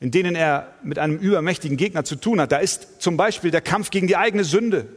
[0.00, 2.52] in denen er mit einem übermächtigen Gegner zu tun hat.
[2.52, 4.88] Da ist zum Beispiel der Kampf gegen die eigene Sünde,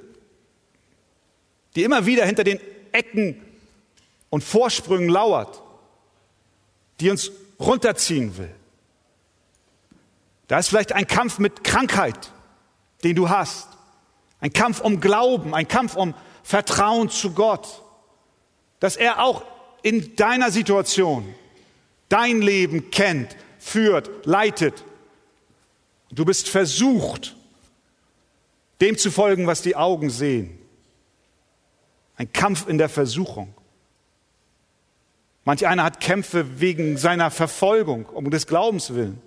[1.75, 2.59] die immer wieder hinter den
[2.93, 3.41] Ecken
[4.29, 5.61] und Vorsprüngen lauert,
[6.99, 8.53] die uns runterziehen will.
[10.47, 12.31] Da ist vielleicht ein Kampf mit Krankheit,
[13.03, 13.67] den du hast.
[14.39, 16.13] Ein Kampf um Glauben, ein Kampf um
[16.43, 17.81] Vertrauen zu Gott.
[18.79, 19.43] Dass er auch
[19.81, 21.33] in deiner Situation
[22.09, 24.83] dein Leben kennt, führt, leitet.
[26.15, 27.35] Du bist versucht,
[28.81, 30.59] dem zu folgen, was die Augen sehen.
[32.15, 33.53] Ein Kampf in der Versuchung.
[35.45, 39.21] Manch einer hat Kämpfe wegen seiner Verfolgung, um des Glaubens willen.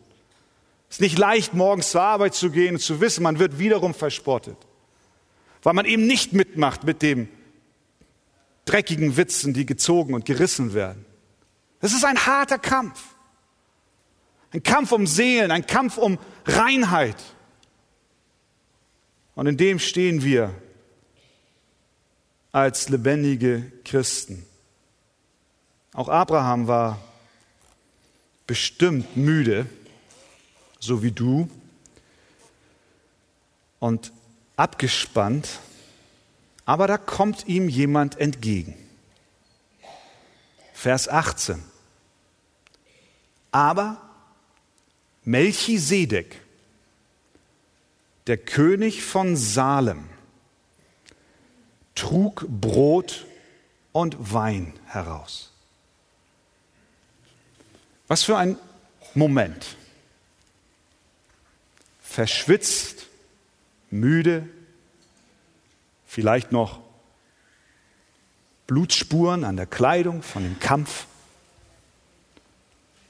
[0.88, 3.92] Es ist nicht leicht, morgens zur Arbeit zu gehen und zu wissen, man wird wiederum
[3.92, 4.56] verspottet,
[5.62, 7.28] weil man eben nicht mitmacht mit dem
[8.64, 11.04] dreckigen Witzen, die gezogen und gerissen werden.
[11.80, 13.15] Das ist ein harter Kampf.
[14.56, 17.22] Ein Kampf um Seelen, ein Kampf um Reinheit.
[19.34, 20.54] Und in dem stehen wir
[22.52, 24.46] als lebendige Christen.
[25.92, 26.98] Auch Abraham war
[28.46, 29.66] bestimmt müde,
[30.80, 31.50] so wie du,
[33.78, 34.10] und
[34.56, 35.60] abgespannt,
[36.64, 38.74] aber da kommt ihm jemand entgegen.
[40.72, 41.62] Vers 18.
[43.52, 44.00] Aber
[45.26, 46.40] Melchisedek,
[48.28, 50.08] der König von Salem,
[51.96, 53.26] trug Brot
[53.90, 55.52] und Wein heraus.
[58.06, 58.56] Was für ein
[59.14, 59.76] Moment
[62.00, 63.06] verschwitzt,
[63.90, 64.48] müde,
[66.06, 66.80] vielleicht noch
[68.68, 71.06] Blutspuren an der Kleidung von dem Kampf,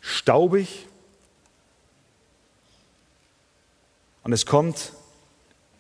[0.01, 0.87] staubig.
[4.27, 4.91] Und es kommt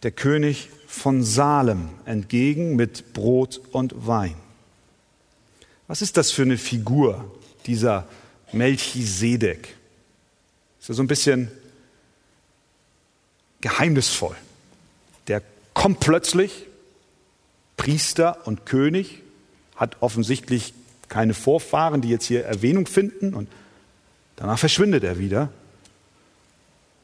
[0.04, 4.36] der König von Salem entgegen mit Brot und Wein.
[5.88, 7.28] Was ist das für eine Figur,
[7.66, 8.06] dieser
[8.52, 9.74] Melchisedek?
[10.78, 11.50] Ist er so ein bisschen
[13.62, 14.36] geheimnisvoll.
[15.26, 15.42] Der
[15.74, 16.66] kommt plötzlich,
[17.76, 19.22] Priester und König,
[19.74, 20.72] hat offensichtlich
[21.08, 23.48] keine Vorfahren, die jetzt hier Erwähnung finden und
[24.36, 25.50] danach verschwindet er wieder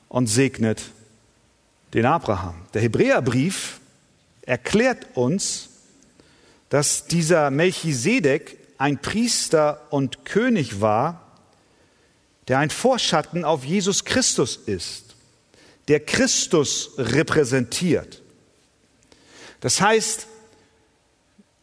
[0.09, 0.93] und segnet
[1.95, 2.55] den Abraham.
[2.75, 3.81] Der Hebräerbrief
[4.43, 5.69] erklärt uns,
[6.69, 11.39] dass dieser Melchisedek ein Priester und König war,
[12.49, 15.13] der ein Vorschatten auf Jesus Christus ist
[15.89, 18.23] der Christus repräsentiert.
[19.61, 20.27] Das heißt,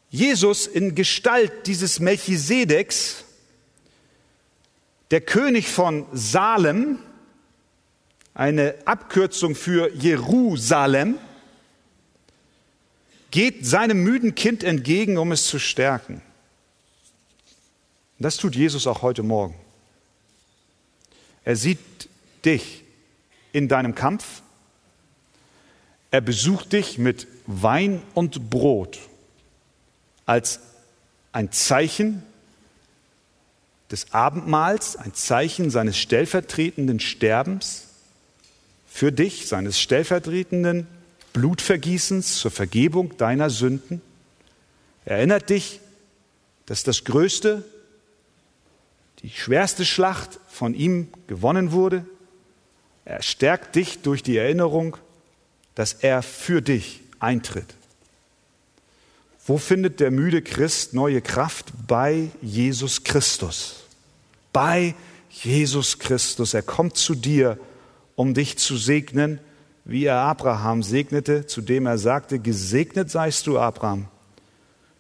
[0.10, 3.24] Jesus in Gestalt dieses Melchisedeks,
[5.12, 7.00] der König von Salem,
[8.40, 11.18] eine Abkürzung für Jerusalem,
[13.32, 16.22] geht seinem müden Kind entgegen, um es zu stärken.
[18.18, 19.56] Das tut Jesus auch heute Morgen.
[21.44, 21.80] Er sieht
[22.46, 22.86] dich
[23.52, 24.42] in deinem Kampf.
[26.10, 29.00] Er besucht dich mit Wein und Brot
[30.26, 30.62] als
[31.34, 32.24] ein Zeichen
[33.92, 37.89] des Abendmahls, ein Zeichen seines stellvertretenden Sterbens
[39.00, 40.86] für dich, seines stellvertretenden
[41.32, 44.02] Blutvergießens zur Vergebung deiner Sünden.
[45.06, 45.80] Er erinnert dich,
[46.66, 47.64] dass das größte,
[49.22, 52.04] die schwerste Schlacht von ihm gewonnen wurde,
[53.06, 54.98] er stärkt dich durch die Erinnerung,
[55.76, 57.74] dass er für dich eintritt.
[59.48, 61.68] Wo findet der müde Christ neue Kraft?
[61.88, 63.78] Bei Jesus Christus.
[64.52, 64.94] Bei
[65.30, 66.54] Jesus Christus.
[66.54, 67.58] Er kommt zu dir,
[68.20, 69.40] um dich zu segnen,
[69.86, 74.10] wie er Abraham segnete, zu dem er sagte, gesegnet seist du, Abraham,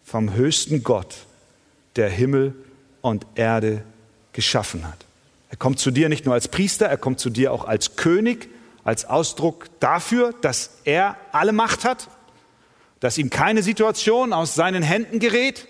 [0.05, 1.17] vom höchsten Gott,
[1.97, 2.55] der Himmel
[3.01, 3.84] und Erde
[4.32, 5.06] geschaffen hat.
[5.50, 8.48] Er kommt zu dir nicht nur als Priester, er kommt zu dir auch als König,
[8.85, 12.08] als Ausdruck dafür, dass er alle Macht hat,
[13.02, 15.67] dass ihm keine Situation aus seinen Händen gerät.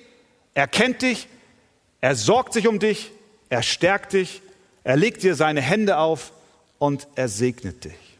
[0.53, 1.27] Er kennt dich,
[1.99, 3.11] er sorgt sich um dich,
[3.49, 4.43] er stärkt dich,
[4.83, 6.31] er legt dir seine Hände auf
[6.79, 8.17] und er segnet dich.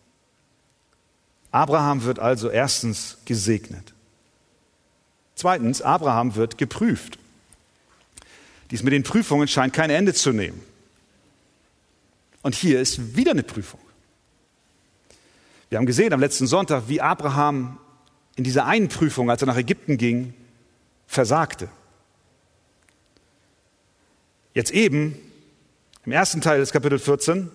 [1.51, 3.93] Abraham wird also erstens gesegnet.
[5.34, 7.18] Zweitens, Abraham wird geprüft.
[8.70, 10.62] Dies mit den Prüfungen scheint kein Ende zu nehmen.
[12.43, 13.80] Und hier ist wieder eine Prüfung.
[15.70, 17.80] Wir haben gesehen am letzten Sonntag, wie Abraham
[18.36, 20.34] in dieser einen Prüfung, als er nach Ägypten ging,
[21.07, 21.70] versagte.
[24.53, 25.18] Jetzt eben
[26.05, 27.51] Im ersten Teil des Kapitel 14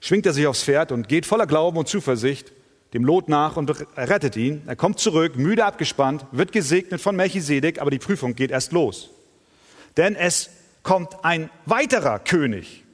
[0.00, 2.52] schwingt er sich aufs Pferd und geht voller Glauben und Zuversicht
[2.92, 4.62] dem Lot nach und rettet ihn.
[4.66, 9.10] Er kommt zurück, müde abgespannt, wird gesegnet von Melchisedek, aber die Prüfung geht erst los.
[9.96, 10.50] Denn es
[10.82, 12.84] kommt ein weiterer König,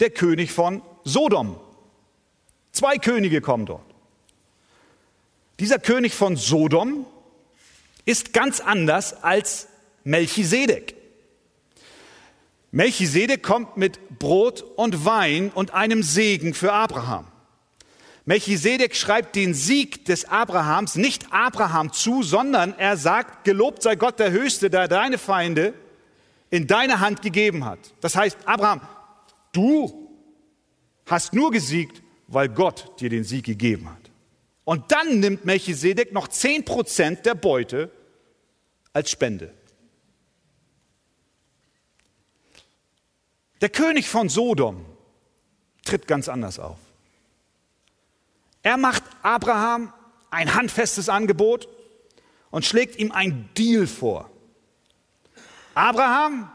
[0.00, 1.60] der König von Sodom.
[2.72, 3.84] Zwei Könige kommen dort.
[5.60, 7.06] Dieser König von Sodom
[8.04, 9.68] ist ganz anders als
[10.02, 10.96] Melchisedek.
[12.74, 17.28] Melchisedek kommt mit Brot und Wein und einem Segen für Abraham.
[18.24, 24.18] Melchisedek schreibt den Sieg des Abrahams nicht Abraham zu, sondern er sagt, gelobt sei Gott
[24.18, 25.72] der Höchste, der deine Feinde
[26.50, 27.78] in deine Hand gegeben hat.
[28.00, 28.80] Das heißt, Abraham,
[29.52, 30.10] du
[31.06, 34.10] hast nur gesiegt, weil Gott dir den Sieg gegeben hat.
[34.64, 37.92] Und dann nimmt Melchisedek noch zehn Prozent der Beute
[38.92, 39.54] als Spende.
[43.64, 44.84] Der König von Sodom
[45.86, 46.76] tritt ganz anders auf.
[48.62, 49.90] Er macht Abraham
[50.30, 51.66] ein handfestes Angebot
[52.50, 54.30] und schlägt ihm ein Deal vor.
[55.72, 56.52] Abraham,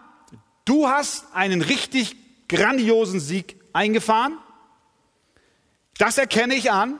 [0.65, 2.15] du hast einen richtig
[2.47, 4.37] grandiosen Sieg eingefahren.
[5.97, 6.99] Das erkenne ich an.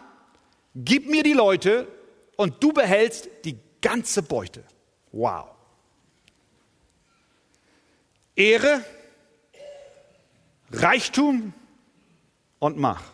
[0.74, 1.88] Gib mir die Leute
[2.36, 4.64] und du behältst die ganze Beute.
[5.12, 5.50] Wow.
[8.36, 8.84] Ehre,
[10.72, 11.54] Reichtum
[12.60, 13.14] und Macht.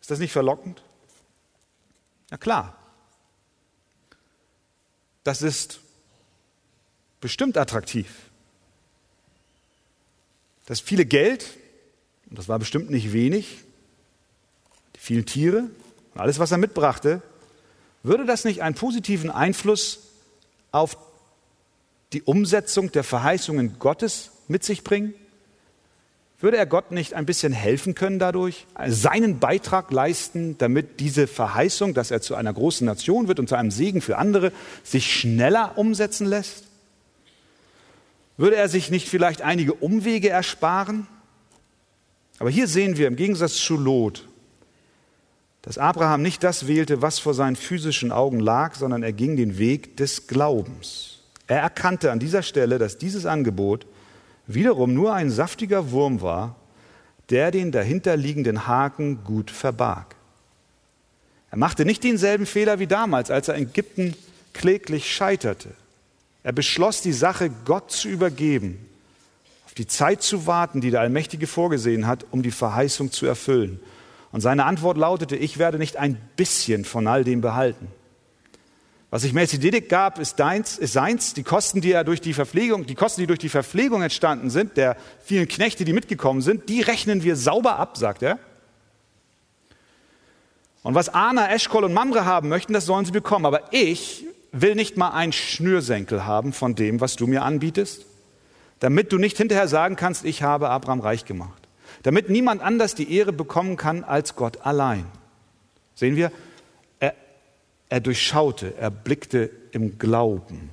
[0.00, 0.82] Ist das nicht verlockend?
[2.30, 2.78] Na klar.
[5.24, 5.80] Das ist
[7.20, 8.30] bestimmt attraktiv.
[10.66, 11.56] Das viele Geld,
[12.28, 13.64] und das war bestimmt nicht wenig,
[14.94, 15.70] die vielen Tiere
[16.14, 17.22] und alles, was er mitbrachte,
[18.02, 20.00] würde das nicht einen positiven Einfluss
[20.70, 20.96] auf
[22.12, 25.14] die Umsetzung der Verheißungen Gottes mit sich bringen?
[26.38, 31.94] Würde er Gott nicht ein bisschen helfen können dadurch, seinen Beitrag leisten, damit diese Verheißung,
[31.94, 34.52] dass er zu einer großen Nation wird und zu einem Segen für andere,
[34.84, 36.64] sich schneller umsetzen lässt?
[38.36, 41.06] Würde er sich nicht vielleicht einige Umwege ersparen?
[42.38, 44.28] Aber hier sehen wir im Gegensatz zu Lot,
[45.62, 49.56] dass Abraham nicht das wählte, was vor seinen physischen Augen lag, sondern er ging den
[49.56, 51.20] Weg des Glaubens.
[51.46, 53.86] Er erkannte an dieser Stelle, dass dieses Angebot
[54.46, 56.56] wiederum nur ein saftiger Wurm war,
[57.30, 60.14] der den dahinterliegenden Haken gut verbarg.
[61.50, 64.14] Er machte nicht denselben Fehler wie damals, als er in Ägypten
[64.52, 65.70] kläglich scheiterte.
[66.42, 68.78] Er beschloss, die Sache Gott zu übergeben,
[69.64, 73.80] auf die Zeit zu warten, die der Allmächtige vorgesehen hat, um die Verheißung zu erfüllen.
[74.32, 77.88] Und seine Antwort lautete, ich werde nicht ein bisschen von all dem behalten.
[79.10, 81.32] Was sich Melchizedek gab, ist deins, ist seins.
[81.32, 84.76] Die Kosten, die er durch die Verpflegung, die Kosten, die durch die Verpflegung entstanden sind,
[84.76, 88.38] der vielen Knechte, die mitgekommen sind, die rechnen wir sauber ab, sagt er.
[90.82, 93.46] Und was Ana, Eschkol und Mamre haben möchten, das sollen sie bekommen.
[93.46, 98.06] Aber ich will nicht mal ein Schnürsenkel haben von dem, was du mir anbietest,
[98.80, 101.66] damit du nicht hinterher sagen kannst, ich habe Abraham reich gemacht.
[102.02, 105.06] Damit niemand anders die Ehre bekommen kann als Gott allein.
[105.94, 106.30] Sehen wir,
[107.88, 110.70] er durchschaute, er blickte im Glauben.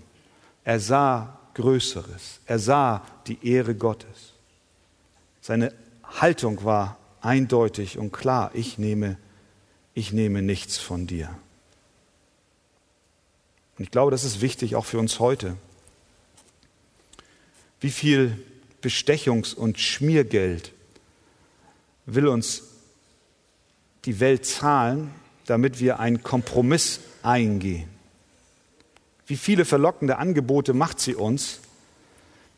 [0.63, 2.39] Er sah Größeres.
[2.45, 4.33] Er sah die Ehre Gottes.
[5.41, 8.51] Seine Haltung war eindeutig und klar.
[8.53, 9.17] Ich nehme,
[9.93, 11.29] ich nehme nichts von dir.
[13.77, 15.55] Und ich glaube, das ist wichtig auch für uns heute.
[17.79, 18.37] Wie viel
[18.81, 20.71] Bestechungs- und Schmiergeld
[22.05, 22.63] will uns
[24.05, 25.13] die Welt zahlen,
[25.45, 27.89] damit wir einen Kompromiss eingehen?
[29.25, 31.59] Wie viele verlockende Angebote macht sie uns,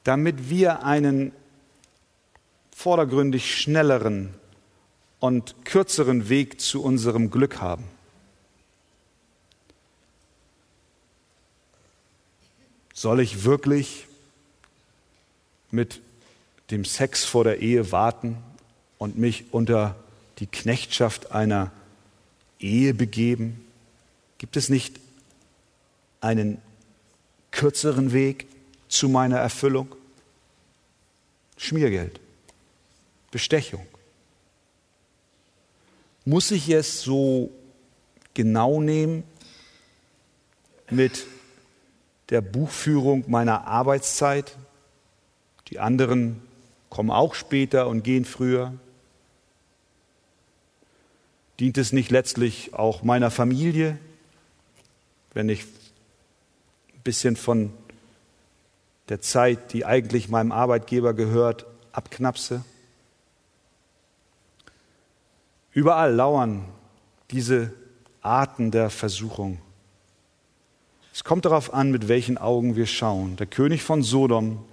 [0.04, 1.32] damit wir einen
[2.76, 4.34] vordergründig schnelleren
[5.20, 7.86] und kürzeren Weg zu unserem Glück haben?
[12.94, 14.08] Soll ich wirklich
[15.70, 16.02] mit
[16.72, 18.38] dem Sex vor der Ehe warten
[18.98, 19.96] und mich unter
[20.40, 21.72] die Knechtschaft einer
[22.66, 23.64] Ehe begeben?
[24.40, 25.00] Gibt es nicht
[26.20, 26.60] einen
[27.52, 28.48] kürzeren Weg
[28.90, 29.96] zu meiner Erfüllung?
[31.58, 32.20] Schmiergeld,
[33.30, 33.86] Bestechung.
[36.26, 37.52] Muss ich es so
[38.34, 39.24] genau nehmen
[40.90, 41.28] mit
[42.30, 44.58] der Buchführung meiner Arbeitszeit.
[45.68, 46.42] Die anderen
[46.90, 48.74] kommen auch später und gehen früher.
[51.60, 53.98] Dient es nicht letztlich auch meiner Familie,
[55.34, 57.72] wenn ich ein bisschen von
[59.10, 62.64] der Zeit, die eigentlich meinem Arbeitgeber gehört, abknapse.
[65.72, 66.66] Überall lauern
[67.32, 67.74] diese
[68.22, 69.60] Arten der Versuchung.
[71.14, 73.38] Es kommt darauf an, mit welchen Augen wir schauen.
[73.38, 74.66] Der König von Sodom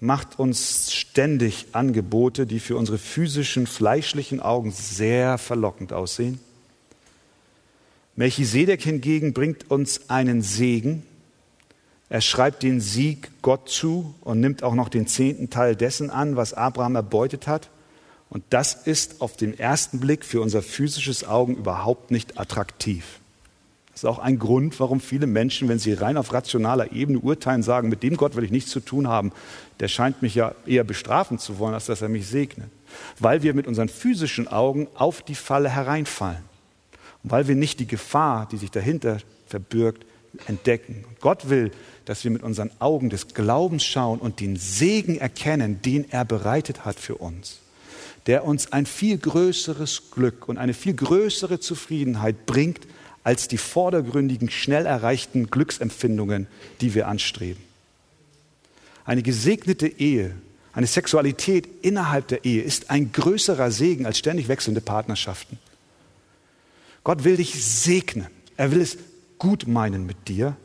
[0.00, 6.40] macht uns ständig Angebote, die für unsere physischen, fleischlichen Augen sehr verlockend aussehen.
[8.16, 11.04] Melchisedek hingegen bringt uns einen Segen.
[12.08, 16.36] Er schreibt den Sieg Gott zu und nimmt auch noch den zehnten Teil dessen an,
[16.36, 17.70] was Abraham erbeutet hat.
[18.30, 23.20] Und das ist auf den ersten Blick für unser physisches Augen überhaupt nicht attraktiv.
[23.94, 27.62] Das ist auch ein Grund, warum viele Menschen, wenn sie rein auf rationaler Ebene urteilen,
[27.62, 29.30] sagen, mit dem Gott will ich nichts zu tun haben.
[29.78, 32.68] Der scheint mich ja eher bestrafen zu wollen, als dass er mich segnet.
[33.20, 36.42] Weil wir mit unseren physischen Augen auf die Falle hereinfallen.
[37.22, 40.04] Und weil wir nicht die Gefahr, die sich dahinter verbirgt,
[40.48, 41.04] entdecken.
[41.20, 41.70] Gott will,
[42.04, 46.84] dass wir mit unseren Augen des Glaubens schauen und den Segen erkennen, den er bereitet
[46.84, 47.60] hat für uns
[48.26, 52.86] der uns ein viel größeres Glück und eine viel größere Zufriedenheit bringt,
[53.24, 56.46] als die vordergründigen, schnell erreichten Glücksempfindungen,
[56.80, 57.62] die wir anstreben.
[59.04, 60.34] Eine gesegnete Ehe,
[60.72, 65.58] eine Sexualität innerhalb der Ehe ist ein größerer Segen als ständig wechselnde Partnerschaften.
[67.02, 68.26] Gott will dich segnen.
[68.56, 68.98] Er will es
[69.38, 70.56] gut meinen mit dir.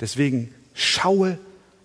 [0.00, 1.38] Deswegen schaue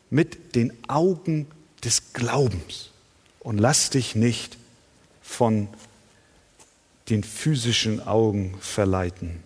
[0.09, 1.47] mit den Augen
[1.83, 2.91] des Glaubens
[3.39, 4.57] und lass dich nicht
[5.21, 5.67] von
[7.11, 9.43] den physischen Augen verleiten.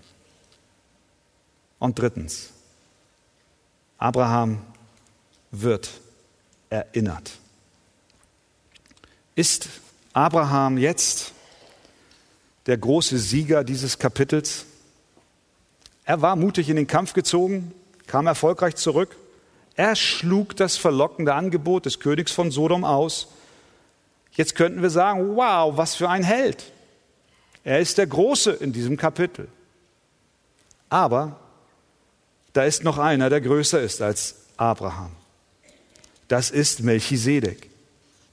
[1.79, 2.51] Und drittens,
[3.97, 4.61] Abraham
[5.51, 5.89] wird
[6.69, 7.31] erinnert.
[9.35, 9.67] Ist
[10.13, 11.33] Abraham jetzt
[12.67, 14.65] der große Sieger dieses Kapitels?
[16.05, 17.73] Er war mutig in den Kampf gezogen,
[18.05, 19.17] kam erfolgreich zurück.
[19.75, 23.27] Er schlug das verlockende Angebot des Königs von Sodom aus.
[24.31, 26.71] Jetzt könnten wir sagen, wow, was für ein Held.
[27.65, 29.47] Er ist der Große in diesem Kapitel.
[30.87, 31.39] Aber
[32.53, 35.11] da ist noch einer, der größer ist als Abraham.
[36.27, 37.69] Das ist Melchisedek.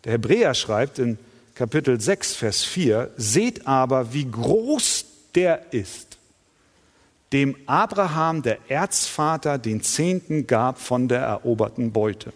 [0.04, 1.18] Der Hebräer schreibt in
[1.54, 6.18] Kapitel 6, Vers 4, seht aber, wie groß der ist,
[7.32, 12.32] dem Abraham, der Erzvater, den Zehnten gab von der eroberten Beute.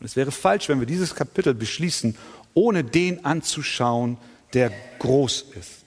[0.00, 2.16] Es wäre falsch, wenn wir dieses Kapitel beschließen,
[2.54, 4.16] ohne den anzuschauen,
[4.54, 5.84] der groß ist.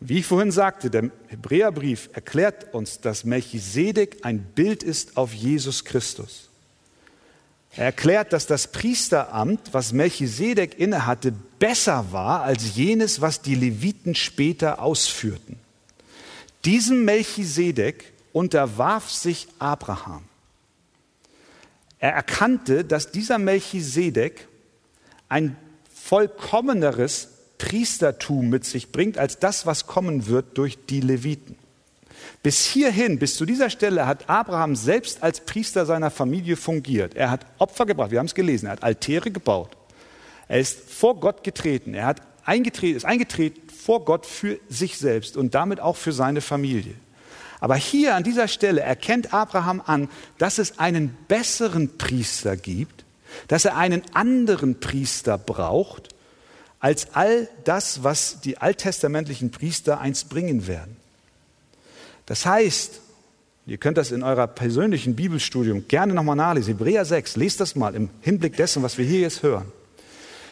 [0.00, 5.84] Wie ich vorhin sagte, der Hebräerbrief erklärt uns, dass Melchisedek ein Bild ist auf Jesus
[5.84, 6.50] Christus.
[7.74, 14.14] Er erklärt, dass das Priesteramt, was Melchisedek innehatte, besser war als jenes, was die Leviten
[14.14, 15.58] später ausführten.
[16.64, 20.24] Diesem Melchisedek unterwarf sich Abraham.
[21.98, 24.46] Er erkannte, dass dieser Melchisedek
[25.28, 25.56] ein
[26.08, 27.28] vollkommeneres
[27.58, 31.56] Priestertum mit sich bringt als das, was kommen wird durch die Leviten.
[32.42, 37.14] Bis hierhin, bis zu dieser Stelle hat Abraham selbst als Priester seiner Familie fungiert.
[37.14, 39.76] Er hat Opfer gebracht, wir haben es gelesen, er hat Altäre gebaut.
[40.48, 45.36] Er ist vor Gott getreten, er hat eingetreten, ist eingetreten vor Gott für sich selbst
[45.36, 46.94] und damit auch für seine Familie.
[47.58, 53.05] Aber hier an dieser Stelle erkennt Abraham an, dass es einen besseren Priester gibt,
[53.48, 56.08] dass er einen anderen Priester braucht,
[56.80, 60.96] als all das, was die alttestamentlichen Priester einst bringen werden.
[62.26, 63.00] Das heißt,
[63.66, 67.94] ihr könnt das in eurer persönlichen Bibelstudium gerne nochmal nachlesen, Hebräer 6, lest das mal
[67.94, 69.72] im Hinblick dessen, was wir hier jetzt hören.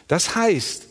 [0.07, 0.87] Das heißt,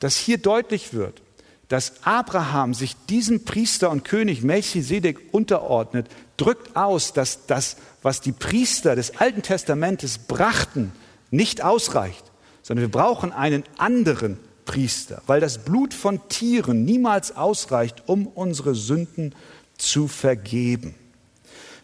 [0.00, 1.22] dass hier deutlich wird,
[1.68, 6.06] dass Abraham sich diesem Priester und König Melchisedek unterordnet,
[6.36, 10.92] drückt aus, dass das, was die Priester des Alten Testamentes brachten,
[11.30, 12.24] nicht ausreicht,
[12.62, 18.74] sondern wir brauchen einen anderen Priester, weil das Blut von Tieren niemals ausreicht, um unsere
[18.74, 19.34] Sünden
[19.78, 20.94] zu vergeben.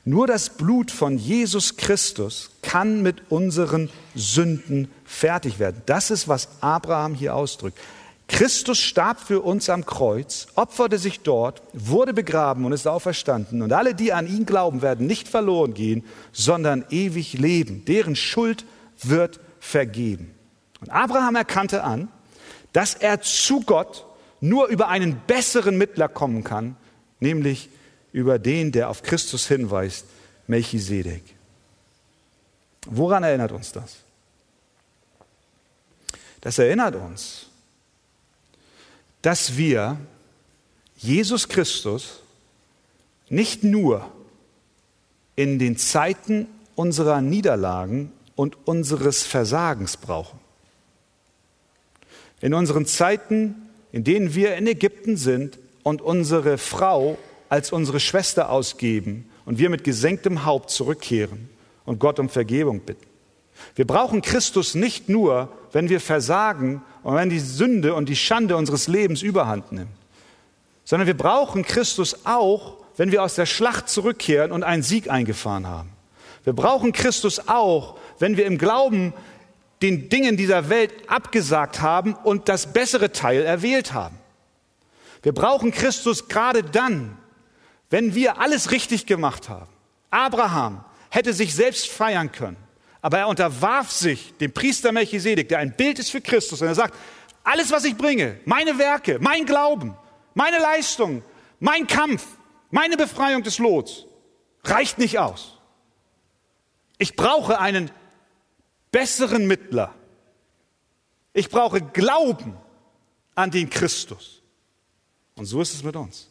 [0.04, 5.82] Nur das Blut von Jesus Christus kann mit unseren Sünden fertig werden.
[5.86, 7.78] Das ist, was Abraham hier ausdrückt.
[8.26, 13.62] Christus starb für uns am Kreuz, opferte sich dort, wurde begraben und ist auferstanden.
[13.62, 17.84] Und alle, die an ihn glauben, werden nicht verloren gehen, sondern ewig leben.
[17.84, 18.64] Deren Schuld
[19.08, 20.34] wird vergeben.
[20.80, 22.08] Und Abraham erkannte an,
[22.72, 24.06] dass er zu Gott
[24.40, 26.76] nur über einen besseren Mittler kommen kann,
[27.20, 27.68] nämlich
[28.12, 30.06] über den, der auf Christus hinweist,
[30.46, 31.22] Melchisedek.
[32.86, 33.98] Woran erinnert uns das?
[36.40, 37.46] Das erinnert uns,
[39.22, 39.96] dass wir
[40.96, 42.20] Jesus Christus
[43.28, 44.10] nicht nur
[45.36, 50.38] in den Zeiten unserer Niederlagen und unseres Versagens brauchen.
[52.40, 57.18] In unseren Zeiten, in denen wir in Ägypten sind und unsere Frau
[57.48, 61.50] als unsere Schwester ausgeben und wir mit gesenktem Haupt zurückkehren
[61.84, 63.06] und Gott um Vergebung bitten.
[63.74, 68.56] Wir brauchen Christus nicht nur, wenn wir versagen und wenn die Sünde und die Schande
[68.56, 69.90] unseres Lebens überhand nimmt,
[70.84, 75.66] sondern wir brauchen Christus auch, wenn wir aus der Schlacht zurückkehren und einen Sieg eingefahren
[75.66, 75.90] haben.
[76.44, 79.12] Wir brauchen Christus auch, wenn wir im Glauben
[79.82, 84.16] den Dingen dieser Welt abgesagt haben und das bessere Teil erwählt haben.
[85.24, 87.18] Wir brauchen Christus gerade dann,
[87.90, 89.70] wenn wir alles richtig gemacht haben.
[90.10, 92.56] Abraham hätte sich selbst feiern können,
[93.00, 96.76] aber er unterwarf sich dem Priester Melchisedek, der ein Bild ist für Christus, und er
[96.76, 96.94] sagt,
[97.42, 99.96] alles, was ich bringe, meine Werke, mein Glauben,
[100.34, 101.24] meine Leistung,
[101.58, 102.24] mein Kampf,
[102.70, 104.06] meine Befreiung des Lots,
[104.62, 105.58] reicht nicht aus.
[106.98, 107.90] Ich brauche einen
[108.92, 109.92] besseren Mittler.
[111.32, 112.56] Ich brauche Glauben
[113.34, 114.42] an den Christus.
[115.34, 116.28] Und so ist es mit uns.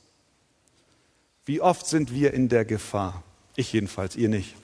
[1.44, 3.24] Wie oft sind wir in der Gefahr?
[3.56, 4.56] Ich jedenfalls, ihr nicht.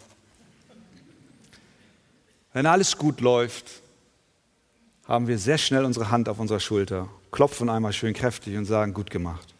[2.53, 3.81] Wenn alles gut läuft,
[5.05, 8.93] haben wir sehr schnell unsere Hand auf unserer Schulter, klopfen einmal schön kräftig und sagen,
[8.93, 9.53] gut gemacht.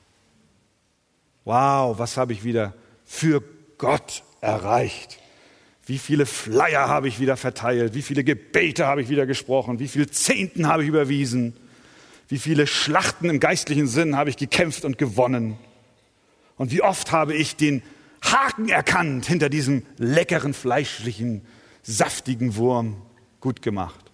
[1.44, 2.74] Wow, was habe ich wieder
[3.06, 3.42] für
[3.78, 5.20] Gott erreicht?
[5.88, 7.94] Wie viele Flyer habe ich wieder verteilt?
[7.94, 9.80] Wie viele Gebete habe ich wieder gesprochen?
[9.80, 11.56] Wie viele Zehnten habe ich überwiesen?
[12.28, 15.58] Wie viele Schlachten im geistlichen Sinn habe ich gekämpft und gewonnen?
[16.58, 17.82] Und wie oft habe ich den
[18.22, 21.42] Haken erkannt hinter diesem leckeren, fleischlichen,
[21.84, 23.02] saftigen Wurm?
[23.40, 24.12] Gut gemacht.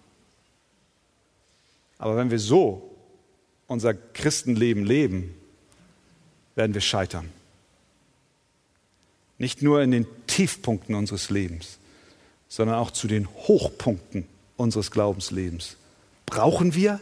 [1.98, 2.94] Aber wenn wir so
[3.66, 5.34] unser Christenleben leben,
[6.54, 7.30] werden wir scheitern.
[9.44, 11.76] Nicht nur in den Tiefpunkten unseres Lebens,
[12.48, 14.26] sondern auch zu den Hochpunkten
[14.56, 15.76] unseres Glaubenslebens
[16.24, 16.98] brauchen wir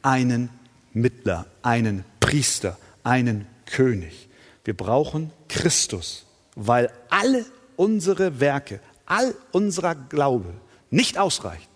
[0.00, 0.50] einen
[0.92, 4.28] Mittler, einen Priester, einen König.
[4.62, 10.54] Wir brauchen Christus, weil alle unsere Werke, all unser Glaube
[10.90, 11.68] nicht ausreicht,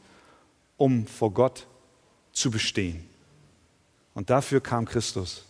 [0.77, 1.67] um vor Gott
[2.33, 3.05] zu bestehen.
[4.15, 5.45] Und dafür kam Christus.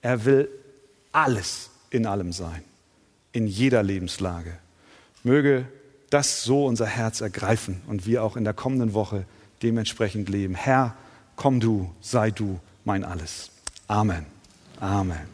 [0.00, 0.48] Er will
[1.10, 2.62] alles in allem sein
[3.34, 4.52] in jeder Lebenslage.
[5.24, 5.66] Möge
[6.08, 9.26] das so unser Herz ergreifen und wir auch in der kommenden Woche
[9.62, 10.54] dementsprechend leben.
[10.54, 10.94] Herr,
[11.36, 13.50] komm du, sei du mein alles.
[13.88, 14.24] Amen.
[14.80, 15.33] Amen.